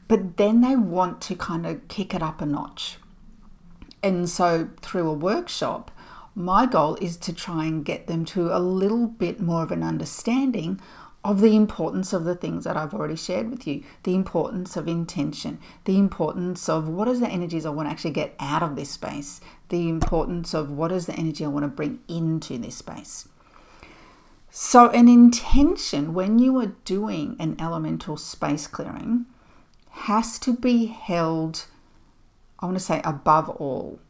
but 0.09 0.39
then 0.39 0.63
they 0.63 0.75
want 0.75 1.21
to 1.21 1.37
kind 1.37 1.67
of 1.67 1.87
kick 1.89 2.15
it 2.15 2.23
up 2.23 2.41
a 2.41 2.47
notch. 2.47 2.97
And 4.03 4.29
so 4.29 4.69
through 4.81 5.09
a 5.09 5.13
workshop, 5.13 5.91
my 6.35 6.67
goal 6.67 6.97
is 6.97 7.17
to 7.19 7.33
try 7.33 7.65
and 7.65 7.85
get 7.85 8.07
them 8.07 8.25
to 8.27 8.57
a 8.57 8.61
little 8.61 9.07
bit 9.07 9.41
more 9.41 9.63
of 9.63 9.73
an 9.73 9.83
understanding 9.83 10.81
of 11.25 11.41
the 11.41 11.57
importance 11.57 12.13
of 12.13 12.25
the 12.25 12.35
things 12.35 12.65
that 12.65 12.77
I've 12.77 12.95
already 12.95 13.17
shared 13.17 13.51
with 13.51 13.67
you 13.67 13.83
the 14.05 14.15
importance 14.15 14.77
of 14.77 14.87
intention, 14.87 15.59
the 15.85 15.99
importance 15.99 16.69
of 16.69 16.89
what 16.89 17.09
is 17.09 17.21
the 17.21 17.29
energies 17.29 17.67
I 17.67 17.71
want 17.71 17.89
to 17.89 17.91
actually 17.91 18.13
get 18.13 18.35
out 18.39 18.63
of 18.63 18.77
this 18.77 18.91
space, 18.91 19.41
the 19.69 19.89
importance 19.89 20.55
of 20.55 20.71
what 20.71 20.93
is 20.93 21.07
the 21.07 21.15
energy 21.15 21.45
I 21.45 21.49
want 21.49 21.65
to 21.65 21.69
bring 21.69 21.99
into 22.09 22.57
this 22.57 22.77
space. 22.77 23.29
So, 24.51 24.89
an 24.91 25.09
intention 25.09 26.15
when 26.15 26.39
you 26.39 26.59
are 26.59 26.73
doing 26.85 27.37
an 27.39 27.57
elemental 27.61 28.17
space 28.17 28.67
clearing 28.67 29.27
has 29.91 30.39
to 30.39 30.55
be 30.55 30.87
held, 30.87 31.67
I 32.61 32.67
want 32.67 32.79
to 32.79 32.85
say, 32.85 33.01
above 33.05 33.49
all. 33.49 34.01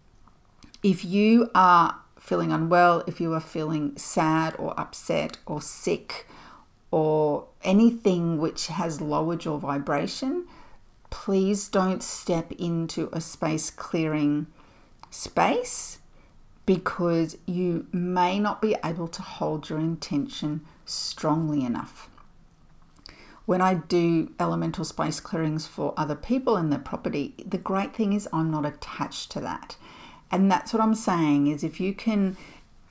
If 0.82 1.04
you 1.04 1.50
are 1.54 1.96
feeling 2.18 2.52
unwell, 2.52 3.04
if 3.06 3.20
you 3.20 3.32
are 3.34 3.40
feeling 3.40 3.96
sad 3.96 4.54
or 4.58 4.78
upset 4.78 5.38
or 5.46 5.60
sick 5.60 6.26
or 6.90 7.46
anything 7.62 8.38
which 8.38 8.68
has 8.68 9.00
lowered 9.00 9.44
your 9.44 9.58
vibration, 9.58 10.46
please 11.10 11.68
don't 11.68 12.02
step 12.02 12.52
into 12.52 13.08
a 13.12 13.20
space 13.20 13.70
clearing 13.70 14.46
space 15.10 15.98
because 16.66 17.36
you 17.46 17.86
may 17.92 18.38
not 18.38 18.60
be 18.60 18.76
able 18.84 19.08
to 19.08 19.22
hold 19.22 19.70
your 19.70 19.78
intention 19.78 20.60
strongly 20.84 21.64
enough. 21.64 22.10
When 23.48 23.62
I 23.62 23.72
do 23.72 24.30
elemental 24.38 24.84
space 24.84 25.20
clearings 25.20 25.66
for 25.66 25.94
other 25.96 26.14
people 26.14 26.58
in 26.58 26.68
their 26.68 26.78
property, 26.78 27.32
the 27.46 27.56
great 27.56 27.96
thing 27.96 28.12
is 28.12 28.28
I'm 28.30 28.50
not 28.50 28.66
attached 28.66 29.30
to 29.30 29.40
that. 29.40 29.76
And 30.30 30.52
that's 30.52 30.74
what 30.74 30.82
I'm 30.82 30.94
saying 30.94 31.46
is 31.46 31.64
if 31.64 31.80
you 31.80 31.94
can 31.94 32.36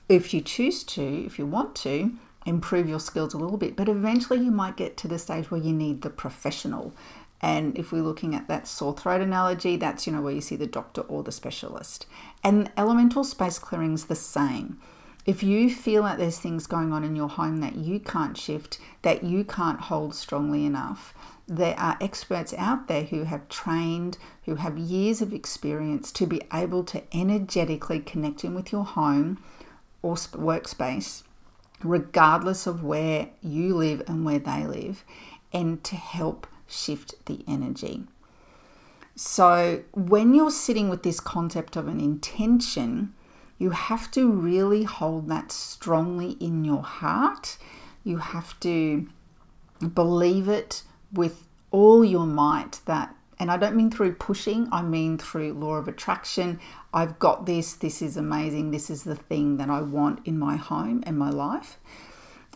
if 0.08 0.34
you 0.34 0.40
choose 0.40 0.82
to, 0.82 1.24
if 1.24 1.38
you 1.38 1.46
want 1.46 1.76
to, 1.76 2.10
improve 2.44 2.88
your 2.88 2.98
skills 2.98 3.34
a 3.34 3.38
little 3.38 3.56
bit, 3.56 3.76
but 3.76 3.88
eventually 3.88 4.40
you 4.40 4.50
might 4.50 4.76
get 4.76 4.96
to 4.96 5.06
the 5.06 5.20
stage 5.20 5.48
where 5.48 5.60
you 5.60 5.72
need 5.72 6.02
the 6.02 6.10
professional 6.10 6.92
and 7.40 7.78
if 7.78 7.92
we're 7.92 8.02
looking 8.02 8.34
at 8.34 8.48
that 8.48 8.66
sore 8.66 8.94
throat 8.94 9.20
analogy, 9.20 9.76
that's 9.76 10.08
you 10.08 10.12
know 10.12 10.22
where 10.22 10.34
you 10.34 10.40
see 10.40 10.56
the 10.56 10.66
doctor 10.66 11.02
or 11.02 11.22
the 11.22 11.30
specialist. 11.30 12.04
And 12.42 12.72
elemental 12.76 13.22
space 13.22 13.60
clearing's 13.60 14.06
the 14.06 14.16
same. 14.16 14.80
If 15.28 15.42
you 15.42 15.68
feel 15.68 16.04
like 16.04 16.16
there's 16.16 16.38
things 16.38 16.66
going 16.66 16.90
on 16.90 17.04
in 17.04 17.14
your 17.14 17.28
home 17.28 17.58
that 17.58 17.74
you 17.74 18.00
can't 18.00 18.34
shift, 18.34 18.78
that 19.02 19.22
you 19.22 19.44
can't 19.44 19.78
hold 19.78 20.14
strongly 20.14 20.64
enough, 20.64 21.12
there 21.46 21.78
are 21.78 21.98
experts 22.00 22.54
out 22.56 22.88
there 22.88 23.02
who 23.02 23.24
have 23.24 23.46
trained, 23.50 24.16
who 24.46 24.54
have 24.54 24.78
years 24.78 25.20
of 25.20 25.34
experience 25.34 26.10
to 26.12 26.26
be 26.26 26.40
able 26.50 26.82
to 26.84 27.02
energetically 27.14 28.00
connect 28.00 28.42
in 28.42 28.54
with 28.54 28.72
your 28.72 28.86
home 28.86 29.44
or 30.00 30.14
workspace, 30.14 31.24
regardless 31.84 32.66
of 32.66 32.82
where 32.82 33.28
you 33.42 33.76
live 33.76 34.02
and 34.08 34.24
where 34.24 34.38
they 34.38 34.64
live, 34.64 35.04
and 35.52 35.84
to 35.84 35.96
help 35.96 36.46
shift 36.66 37.14
the 37.26 37.44
energy. 37.46 38.04
So, 39.14 39.82
when 39.92 40.32
you're 40.32 40.50
sitting 40.50 40.88
with 40.88 41.02
this 41.02 41.20
concept 41.20 41.76
of 41.76 41.86
an 41.86 42.00
intention, 42.00 43.12
you 43.58 43.70
have 43.70 44.10
to 44.12 44.30
really 44.30 44.84
hold 44.84 45.28
that 45.28 45.52
strongly 45.52 46.32
in 46.40 46.64
your 46.64 46.82
heart. 46.82 47.58
You 48.04 48.18
have 48.18 48.58
to 48.60 49.08
believe 49.94 50.48
it 50.48 50.82
with 51.12 51.46
all 51.70 52.04
your 52.04 52.26
might 52.26 52.80
that 52.86 53.14
and 53.40 53.50
I 53.50 53.56
don't 53.56 53.76
mean 53.76 53.90
through 53.90 54.14
pushing, 54.14 54.68
I 54.72 54.82
mean 54.82 55.16
through 55.16 55.52
law 55.52 55.74
of 55.74 55.86
attraction. 55.86 56.58
I've 56.92 57.18
got 57.18 57.46
this, 57.46 57.74
this 57.74 58.02
is 58.02 58.16
amazing, 58.16 58.72
this 58.72 58.90
is 58.90 59.04
the 59.04 59.14
thing 59.14 59.58
that 59.58 59.70
I 59.70 59.80
want 59.80 60.26
in 60.26 60.38
my 60.38 60.56
home 60.56 61.04
and 61.06 61.16
my 61.16 61.30
life. 61.30 61.78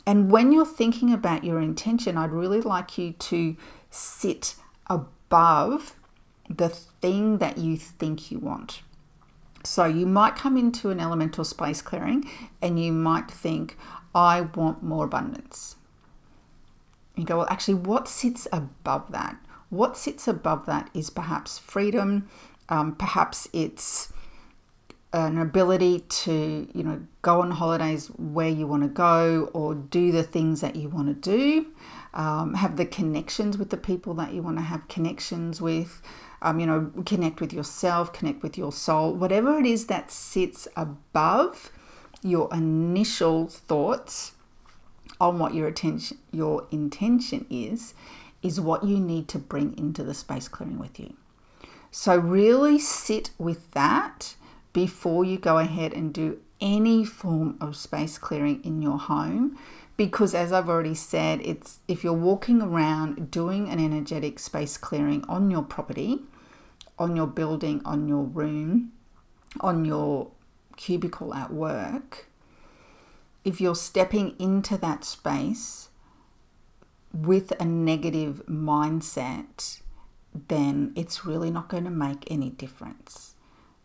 And 0.04 0.30
when 0.30 0.50
you're 0.50 0.66
thinking 0.66 1.12
about 1.12 1.44
your 1.44 1.60
intention, 1.60 2.18
I'd 2.18 2.32
really 2.32 2.60
like 2.60 2.98
you 2.98 3.12
to 3.12 3.56
sit 3.90 4.56
above 4.88 5.94
the 6.50 6.68
thing 6.68 7.38
that 7.38 7.58
you 7.58 7.76
think 7.76 8.32
you 8.32 8.40
want. 8.40 8.82
So 9.64 9.84
you 9.84 10.06
might 10.06 10.36
come 10.36 10.56
into 10.56 10.90
an 10.90 11.00
elemental 11.00 11.44
space 11.44 11.82
clearing 11.82 12.28
and 12.60 12.82
you 12.82 12.92
might 12.92 13.30
think, 13.30 13.78
I 14.14 14.42
want 14.42 14.82
more 14.82 15.04
abundance. 15.04 15.76
You 17.16 17.24
go, 17.24 17.38
well, 17.38 17.46
actually, 17.50 17.74
what 17.74 18.08
sits 18.08 18.48
above 18.52 19.12
that? 19.12 19.36
What 19.70 19.96
sits 19.96 20.26
above 20.26 20.66
that 20.66 20.90
is 20.92 21.10
perhaps 21.10 21.58
freedom, 21.58 22.28
um, 22.68 22.94
perhaps 22.96 23.48
it's 23.52 24.12
an 25.12 25.38
ability 25.38 26.00
to, 26.00 26.68
you 26.74 26.82
know, 26.82 27.02
go 27.20 27.42
on 27.42 27.50
holidays 27.52 28.08
where 28.16 28.48
you 28.48 28.66
want 28.66 28.82
to 28.82 28.88
go 28.88 29.50
or 29.52 29.74
do 29.74 30.10
the 30.10 30.22
things 30.22 30.62
that 30.62 30.74
you 30.74 30.88
want 30.88 31.08
to 31.08 31.14
do 31.14 31.66
um, 32.14 32.54
have 32.54 32.76
the 32.76 32.86
connections 32.86 33.56
with 33.56 33.70
the 33.70 33.76
people 33.76 34.14
that 34.14 34.32
you 34.32 34.42
want 34.42 34.58
to 34.58 34.62
have 34.62 34.88
connections 34.88 35.60
with. 35.60 36.02
Um, 36.42 36.58
you 36.58 36.66
know, 36.66 36.90
connect 37.06 37.40
with 37.40 37.52
yourself, 37.52 38.12
connect 38.12 38.42
with 38.42 38.58
your 38.58 38.72
soul, 38.72 39.14
whatever 39.14 39.58
it 39.58 39.66
is 39.66 39.86
that 39.86 40.10
sits 40.10 40.66
above 40.76 41.70
your 42.22 42.52
initial 42.52 43.46
thoughts 43.46 44.32
on 45.20 45.38
what 45.38 45.54
your 45.54 45.68
attention, 45.68 46.18
your 46.32 46.66
intention 46.72 47.46
is, 47.48 47.94
is 48.42 48.60
what 48.60 48.82
you 48.82 48.98
need 48.98 49.28
to 49.28 49.38
bring 49.38 49.78
into 49.78 50.02
the 50.02 50.14
space 50.14 50.48
clearing 50.48 50.78
with 50.80 50.98
you. 50.98 51.14
So 51.92 52.16
really 52.16 52.78
sit 52.78 53.30
with 53.38 53.70
that 53.72 54.34
before 54.72 55.24
you 55.24 55.38
go 55.38 55.58
ahead 55.58 55.92
and 55.92 56.12
do 56.12 56.40
any 56.60 57.04
form 57.04 57.56
of 57.60 57.76
space 57.76 58.18
clearing 58.18 58.64
in 58.64 58.82
your 58.82 58.98
home 58.98 59.58
because 59.96 60.34
as 60.34 60.52
I've 60.52 60.68
already 60.68 60.94
said, 60.94 61.40
it's 61.44 61.78
if 61.86 62.02
you're 62.02 62.12
walking 62.12 62.62
around 62.62 63.30
doing 63.30 63.68
an 63.68 63.78
energetic 63.78 64.38
space 64.38 64.76
clearing 64.76 65.24
on 65.28 65.50
your 65.50 65.62
property, 65.62 66.20
on 66.98 67.16
your 67.16 67.26
building, 67.26 67.82
on 67.84 68.08
your 68.08 68.22
room, 68.22 68.92
on 69.60 69.84
your 69.84 70.30
cubicle 70.76 71.34
at 71.34 71.52
work, 71.52 72.26
if 73.44 73.60
you're 73.60 73.74
stepping 73.74 74.34
into 74.38 74.76
that 74.78 75.04
space 75.04 75.88
with 77.12 77.52
a 77.60 77.64
negative 77.64 78.42
mindset, 78.48 79.80
then 80.48 80.92
it's 80.96 81.24
really 81.24 81.50
not 81.50 81.68
going 81.68 81.84
to 81.84 81.90
make 81.90 82.30
any 82.30 82.50
difference. 82.50 83.34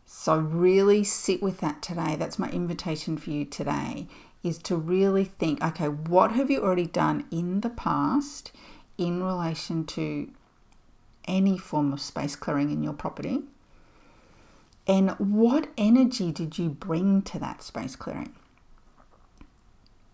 So, 0.05 0.37
really 0.37 1.03
sit 1.03 1.41
with 1.41 1.59
that 1.59 1.81
today. 1.81 2.15
That's 2.15 2.39
my 2.39 2.49
invitation 2.49 3.17
for 3.17 3.29
you 3.31 3.43
today 3.43 4.07
is 4.43 4.57
to 4.59 4.75
really 4.75 5.25
think 5.25 5.61
okay, 5.63 5.87
what 5.89 6.31
have 6.31 6.49
you 6.49 6.61
already 6.61 6.85
done 6.85 7.25
in 7.31 7.61
the 7.61 7.69
past 7.69 8.51
in 8.97 9.21
relation 9.21 9.85
to 9.85 10.29
any 11.27 11.57
form 11.57 11.93
of 11.93 12.01
space 12.01 12.35
clearing 12.35 12.71
in 12.71 12.83
your 12.83 12.93
property? 12.93 13.43
And 14.87 15.11
what 15.11 15.67
energy 15.77 16.31
did 16.31 16.57
you 16.57 16.69
bring 16.69 17.21
to 17.23 17.39
that 17.39 17.61
space 17.61 17.95
clearing? 17.95 18.33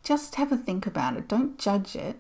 Just 0.04 0.36
have 0.36 0.52
a 0.52 0.58
think 0.58 0.88
about 0.88 1.16
it. 1.16 1.28
Don't 1.28 1.60
judge 1.60 1.96
it. 1.96 2.18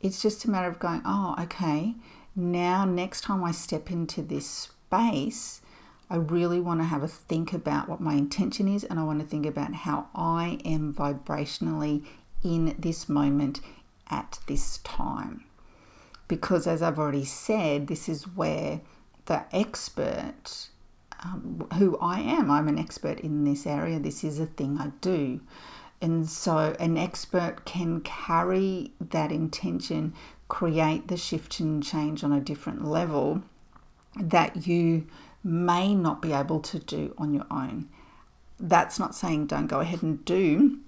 It's 0.00 0.20
just 0.20 0.44
a 0.44 0.50
matter 0.50 0.68
of 0.68 0.78
going, 0.78 1.00
oh, 1.04 1.34
okay, 1.40 1.94
now 2.36 2.84
next 2.84 3.22
time 3.22 3.42
I 3.42 3.52
step 3.52 3.90
into 3.90 4.20
this 4.22 4.46
space, 4.46 5.62
I 6.10 6.16
really 6.16 6.60
want 6.60 6.80
to 6.80 6.84
have 6.84 7.02
a 7.02 7.08
think 7.08 7.52
about 7.52 7.88
what 7.88 8.00
my 8.00 8.14
intention 8.14 8.68
is 8.68 8.84
and 8.84 9.00
I 9.00 9.04
want 9.04 9.20
to 9.20 9.26
think 9.26 9.46
about 9.46 9.72
how 9.74 10.08
I 10.14 10.60
am 10.64 10.92
vibrationally 10.92 12.04
in 12.42 12.76
this 12.78 13.08
moment 13.08 13.60
at 14.10 14.38
this 14.46 14.78
time. 14.78 15.44
Because, 16.28 16.66
as 16.66 16.82
I've 16.82 16.98
already 16.98 17.24
said, 17.24 17.86
this 17.86 18.08
is 18.08 18.24
where 18.24 18.80
the 19.26 19.44
expert, 19.52 20.68
um, 21.22 21.66
who 21.74 21.98
I 21.98 22.20
am, 22.20 22.50
I'm 22.50 22.68
an 22.68 22.78
expert 22.78 23.20
in 23.20 23.44
this 23.44 23.66
area, 23.66 23.98
this 23.98 24.24
is 24.24 24.40
a 24.40 24.46
thing 24.46 24.78
I 24.78 24.88
do. 25.00 25.40
And 26.00 26.28
so, 26.28 26.74
an 26.78 26.96
expert 26.96 27.64
can 27.64 28.00
carry 28.00 28.92
that 29.00 29.32
intention, 29.32 30.14
create 30.48 31.08
the 31.08 31.16
shift 31.16 31.60
and 31.60 31.82
change 31.82 32.24
on 32.24 32.32
a 32.32 32.40
different 32.40 32.84
level 32.84 33.42
that 34.20 34.66
you 34.66 35.06
may 35.42 35.94
not 35.94 36.22
be 36.22 36.32
able 36.32 36.60
to 36.60 36.78
do 36.78 37.14
on 37.18 37.34
your 37.34 37.46
own. 37.50 37.88
That's 38.58 38.98
not 38.98 39.14
saying 39.14 39.46
don't 39.46 39.66
go 39.66 39.80
ahead 39.80 40.02
and 40.02 40.24
do 40.24 40.80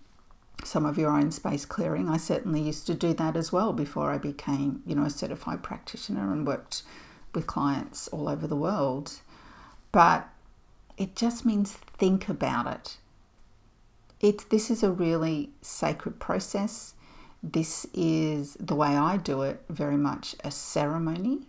some 0.65 0.87
of 0.87 0.99
your 0.99 1.11
own 1.11 1.31
space 1.31 1.65
clearing. 1.65 2.09
I 2.09 2.17
certainly 2.17 2.61
used 2.61 2.87
to 2.87 2.95
do 2.95 3.13
that 3.15 3.37
as 3.37 3.53
well 3.53 3.73
before 3.73 4.11
I 4.11 4.19
became, 4.19 4.83
you 4.87 4.95
know, 4.95 5.05
a 5.05 5.11
certified 5.11 5.63
practitioner 5.63 6.33
and 6.33 6.47
worked 6.47 6.83
with 7.35 7.47
clients 7.47 8.09
all 8.09 8.29
over 8.29 8.47
the 8.47 8.57
world. 8.57 9.21
But 9.93 10.29
it 10.97 11.15
just 11.15 11.45
means 11.45 11.73
think 11.73 12.29
about 12.29 12.67
it. 12.67 12.97
It's 14.21 14.45
this 14.45 14.71
is 14.71 14.83
a 14.83 14.91
really 14.91 15.51
sacred 15.61 16.19
process. 16.19 16.95
This 17.43 17.87
is 17.93 18.55
the 18.55 18.75
way 18.75 18.97
I 18.97 19.19
do 19.19 19.43
it, 19.43 19.63
very 19.69 19.97
much 19.99 20.35
a 20.43 20.51
ceremony 20.51 21.43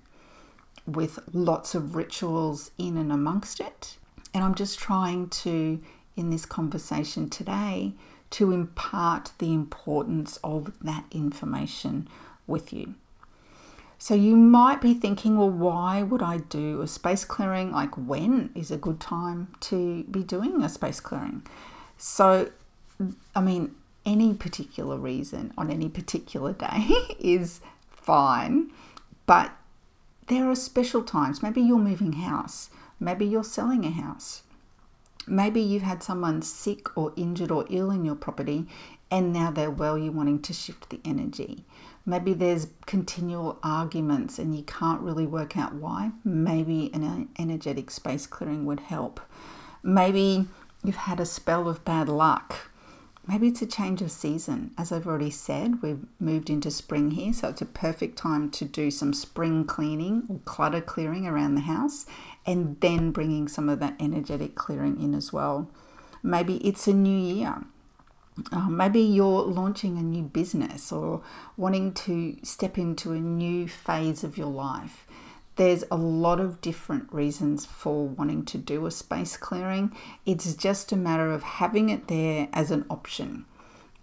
with 0.86 1.20
lots 1.34 1.76
of 1.76 1.96
rituals 1.96 2.72
in 2.78 2.98
and 2.98 3.12
amongst 3.12 3.60
it. 3.60 3.98
And 4.34 4.43
I'm 4.43 4.56
just 4.56 4.80
trying 4.80 5.30
to, 5.30 5.82
in 6.15 6.30
this 6.30 6.46
conversation 6.46 7.30
today, 7.30 7.93
to 8.32 8.52
impart 8.52 9.32
the 9.38 9.54
importance 9.54 10.38
of 10.44 10.74
that 10.82 11.06
information 11.12 12.08
with 12.46 12.74
you. 12.74 12.96
So 14.00 14.13
you 14.13 14.36
might 14.36 14.80
be 14.80 14.94
thinking, 14.94 15.38
well, 15.38 15.50
why 15.50 16.04
would 16.04 16.22
I 16.22 16.38
do 16.38 16.82
a 16.82 16.88
space 16.88 17.26
clearing? 17.26 17.72
Like, 17.72 17.96
when 17.96 18.52
is 18.54 18.70
a 18.70 18.78
good 18.78 19.00
time 19.00 19.48
to 19.62 20.04
be 20.04 20.24
doing 20.24 20.62
a 20.62 20.70
space 20.70 21.00
clearing? 21.00 21.44
So, 21.98 22.52
I 23.36 23.42
mean, 23.42 23.76
any 24.06 24.34
particular 24.34 24.98
reason 24.98 25.52
on 25.58 25.72
any 25.72 25.90
particular 25.90 26.54
day 26.54 26.88
is 27.20 27.60
fine, 27.90 28.72
but 29.26 29.52
there 30.28 30.50
are 30.50 30.56
special 30.56 31.04
times. 31.04 31.42
Maybe 31.42 31.62
you're 31.62 31.80
moving 31.80 32.13
house, 32.13 32.70
maybe 33.00 33.26
you're 33.26 33.44
selling 33.44 33.84
a 33.84 33.92
house, 33.92 34.44
Maybe 35.28 35.62
you've 35.62 35.84
had 35.84 36.02
someone 36.02 36.42
sick 36.42 36.98
or 36.98 37.13
injured 37.16 37.52
or 37.52 37.66
ill 37.70 37.92
in 37.92 38.06
your 38.06 38.16
property 38.16 38.66
and 39.10 39.32
now 39.32 39.52
they're 39.52 39.72
well, 39.72 39.98
you're 39.98 40.12
wanting 40.12 40.42
to 40.44 40.54
shift 40.54 40.90
the 40.90 41.00
energy. 41.06 41.66
Maybe 42.06 42.34
there's 42.34 42.68
continual 42.86 43.60
arguments 43.63 44.40
and 44.40 44.56
you 44.56 44.63
can't 44.63 45.02
really 45.02 45.26
work 45.26 45.58
out 45.58 45.74
why. 45.74 46.12
Maybe 46.24 46.90
an 46.94 47.30
energetic 47.38 47.92
space 47.92 48.28
clearing 48.28 48.66
would 48.66 48.82
help. 48.82 49.20
Maybe 49.84 50.48
you've 50.84 50.96
had 50.96 51.20
a 51.20 51.26
spell 51.26 51.68
of 51.68 51.84
bad 51.86 52.10
luck. 52.10 52.72
Maybe 53.28 53.50
it's 53.50 53.62
a 53.62 53.68
change 53.68 54.02
of 54.02 54.10
season. 54.10 54.72
As 54.78 54.94
I've 54.94 55.06
already 55.06 55.32
said, 55.32 55.82
we've 55.82 56.06
moved 56.18 56.50
into 56.50 56.72
spring 56.72 57.12
here, 57.12 57.34
so 57.34 57.50
it's 57.50 57.62
a 57.62 57.66
perfect 57.66 58.18
time 58.18 58.50
to 58.52 58.63
do 58.63 58.90
some 58.90 59.13
spring 59.13 59.66
cleaning 59.66 60.24
or 60.30 60.40
clutter 60.46 60.80
clearing 60.80 61.28
around 61.28 61.56
the 61.56 61.62
house 61.62 62.06
and 62.48 62.80
then 62.80 63.12
bringing 63.12 63.48
some 63.48 63.68
of 63.68 63.80
that 63.82 63.96
energetic 64.00 64.56
clearing 64.56 65.00
in 65.02 65.14
as 65.14 65.34
well. 65.34 65.70
Maybe 66.24 66.58
it's 66.66 66.88
a 66.88 66.94
new 66.94 67.18
year. 67.18 67.64
Uh, 68.52 68.70
maybe 68.70 69.02
you're 69.02 69.44
launching 69.44 69.98
a 69.98 70.02
new 70.02 70.24
business 70.24 70.92
or 70.92 71.22
wanting 71.58 71.92
to 71.92 72.38
step 72.44 72.78
into 72.78 73.12
a 73.12 73.20
new 73.20 73.68
phase 73.68 74.24
of 74.24 74.38
your 74.38 74.48
life. 74.48 75.06
There's 75.58 75.84
a 75.90 75.98
lot 75.98 76.40
of 76.40 76.62
different 76.62 77.12
reasons 77.12 77.66
for 77.66 78.08
wanting 78.08 78.46
to 78.46 78.60
do 78.60 78.86
a 78.86 78.92
space 78.92 79.38
clearing. 79.38 79.96
It's 80.24 80.54
just 80.54 80.92
a 80.92 80.96
matter 80.96 81.32
of 81.32 81.42
having 81.42 81.90
it 81.90 82.08
there 82.08 82.48
as 82.54 82.70
an 82.70 82.86
option, 82.92 83.46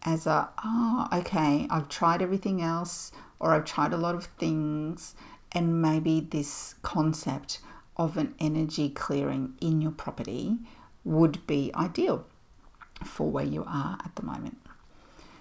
as 0.02 0.26
a, 0.26 0.50
oh, 0.64 1.06
okay, 1.12 1.68
I've 1.70 1.88
tried 1.88 2.20
everything 2.20 2.60
else, 2.60 3.12
or 3.38 3.52
I've 3.52 3.64
tried 3.64 3.92
a 3.92 3.96
lot 3.96 4.16
of 4.16 4.24
things, 4.24 5.14
and 5.52 5.80
maybe 5.80 6.20
this 6.20 6.74
concept 6.82 7.60
of 7.96 8.16
an 8.16 8.34
energy 8.38 8.88
clearing 8.88 9.54
in 9.60 9.80
your 9.80 9.92
property 9.92 10.58
would 11.04 11.46
be 11.46 11.70
ideal 11.74 12.26
for 13.04 13.30
where 13.30 13.44
you 13.44 13.64
are 13.66 13.98
at 14.04 14.16
the 14.16 14.22
moment. 14.22 14.58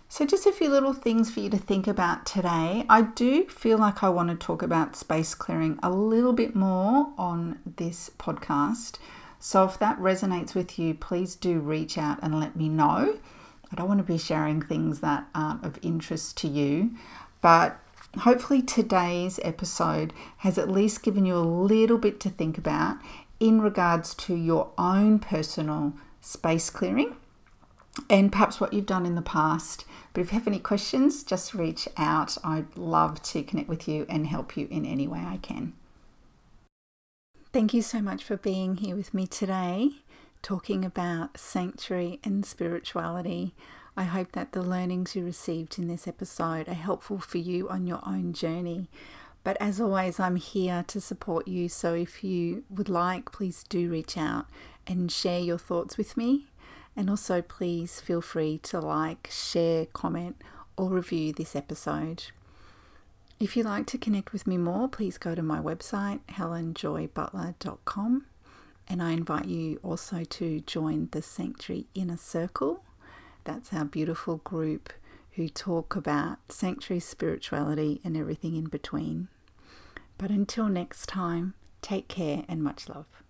So, 0.10 0.28
just 0.28 0.46
a 0.46 0.52
few 0.52 0.70
little 0.70 0.94
things 0.94 1.32
for 1.32 1.40
you 1.40 1.50
to 1.50 1.58
think 1.58 1.88
about 1.88 2.26
today. 2.26 2.86
I 2.88 3.02
do 3.02 3.46
feel 3.46 3.80
like 3.80 4.04
I 4.04 4.10
want 4.10 4.30
to 4.30 4.36
talk 4.36 4.62
about 4.62 4.96
space 4.96 5.34
clearing 5.34 5.80
a 5.82 5.90
little 5.90 6.34
bit 6.34 6.56
more 6.56 7.12
on 7.18 7.60
this 7.78 8.12
podcast. 8.20 8.98
So, 9.40 9.64
if 9.64 9.80
that 9.80 9.98
resonates 10.00 10.54
with 10.54 10.78
you, 10.78 10.94
please 10.94 11.36
do 11.36 11.60
reach 11.60 11.98
out 11.98 12.20
and 12.22 12.40
let 12.40 12.56
me 12.56 12.70
know. 12.70 13.18
I 13.72 13.76
don't 13.76 13.88
want 13.88 14.02
to 14.02 14.04
be 14.04 14.20
sharing 14.20 14.62
things 14.62 15.00
that 15.00 15.28
aren't 15.34 15.66
of 15.66 15.80
interest 15.82 16.38
to 16.38 16.48
you, 16.48 16.92
but 17.42 17.80
hopefully 18.20 18.62
today's 18.62 19.40
episode 19.44 20.14
has 20.38 20.58
at 20.58 20.70
least 20.70 21.04
given 21.04 21.26
you 21.26 21.36
a 21.36 21.40
little 21.40 21.98
bit 21.98 22.20
to 22.22 22.30
think 22.30 22.58
about 22.58 22.98
in 23.40 23.62
regards 23.62 24.14
to 24.16 24.36
your 24.36 24.72
own 24.78 25.20
personal 25.20 25.94
space 26.22 26.70
clearing 26.70 27.16
and 28.10 28.32
perhaps 28.32 28.60
what 28.60 28.74
you've 28.74 28.86
done 28.86 29.06
in 29.06 29.16
the 29.16 29.22
past. 29.22 29.86
But 30.14 30.22
if 30.22 30.32
you 30.32 30.38
have 30.38 30.48
any 30.48 30.60
questions, 30.60 31.24
just 31.24 31.54
reach 31.54 31.88
out. 31.98 32.38
I'd 32.44 32.78
love 32.78 33.22
to 33.24 33.44
connect 33.44 33.70
with 33.70 33.88
you 33.88 34.06
and 34.10 34.28
help 34.28 34.56
you 34.56 34.68
in 34.70 34.86
any 34.86 35.08
way 35.08 35.20
I 35.20 35.38
can. 35.42 35.74
Thank 37.52 37.74
you 37.74 37.82
so 37.82 38.02
much 38.02 38.24
for 38.24 38.38
being 38.38 38.78
here 38.78 38.96
with 38.96 39.14
me 39.14 39.28
today, 39.28 39.92
talking 40.42 40.84
about 40.84 41.38
sanctuary 41.38 42.20
and 42.24 42.46
spirituality. 42.46 43.54
I 43.96 44.04
hope 44.06 44.32
that 44.32 44.54
the 44.54 44.64
learnings 44.64 45.16
you 45.16 45.24
received 45.24 45.78
in 45.78 45.88
this 45.88 46.08
episode 46.08 46.68
are 46.68 46.74
helpful 46.74 47.20
for 47.20 47.38
you 47.38 47.70
on 47.70 47.86
your 47.86 48.00
own 48.06 48.34
journey. 48.34 48.90
But 49.44 49.58
as 49.60 49.80
always, 49.80 50.20
I'm 50.20 50.38
here 50.38 50.84
to 50.88 51.00
support 51.02 51.48
you. 51.48 51.70
So 51.70 51.94
if 51.94 52.24
you 52.24 52.64
would 52.70 52.90
like, 52.90 53.32
please 53.32 53.64
do 53.70 53.90
reach 53.90 54.18
out 54.18 54.46
and 54.88 55.12
share 55.12 55.40
your 55.40 55.58
thoughts 55.58 55.98
with 55.98 56.18
me. 56.18 56.48
And 56.96 57.10
also, 57.10 57.42
please 57.42 58.00
feel 58.00 58.22
free 58.22 58.60
to 58.64 58.80
like, 58.80 59.30
share, 59.32 59.86
comment, 59.88 60.42
or 60.78 60.90
review 60.90 61.34
this 61.34 61.56
episode. 61.56 62.26
If 63.40 63.58
you'd 63.58 63.66
like 63.66 63.88
to 63.88 63.98
connect 63.98 64.32
with 64.32 64.48
me 64.48 64.58
more, 64.58 64.88
please 64.88 65.18
go 65.18 65.36
to 65.36 65.44
my 65.44 65.60
website, 65.60 66.22
helenjoybutler.com. 66.30 68.26
And 68.88 69.04
I 69.04 69.12
invite 69.12 69.46
you 69.46 69.80
also 69.84 70.24
to 70.24 70.62
join 70.62 71.10
the 71.12 71.22
Sanctuary 71.22 71.88
Inner 71.94 72.18
Circle. 72.18 72.84
That's 73.44 73.74
our 73.74 73.86
beautiful 73.86 74.38
group 74.38 74.94
who 75.32 75.50
talk 75.50 75.96
about 75.96 76.38
sanctuary 76.50 77.00
spirituality 77.00 78.00
and 78.04 78.16
everything 78.16 78.56
in 78.56 78.66
between. 78.66 79.28
But 80.18 80.30
until 80.30 80.70
next 80.70 81.08
time, 81.08 81.54
take 81.82 82.08
care 82.08 82.44
and 82.48 82.64
much 82.64 82.88
love. 82.88 83.23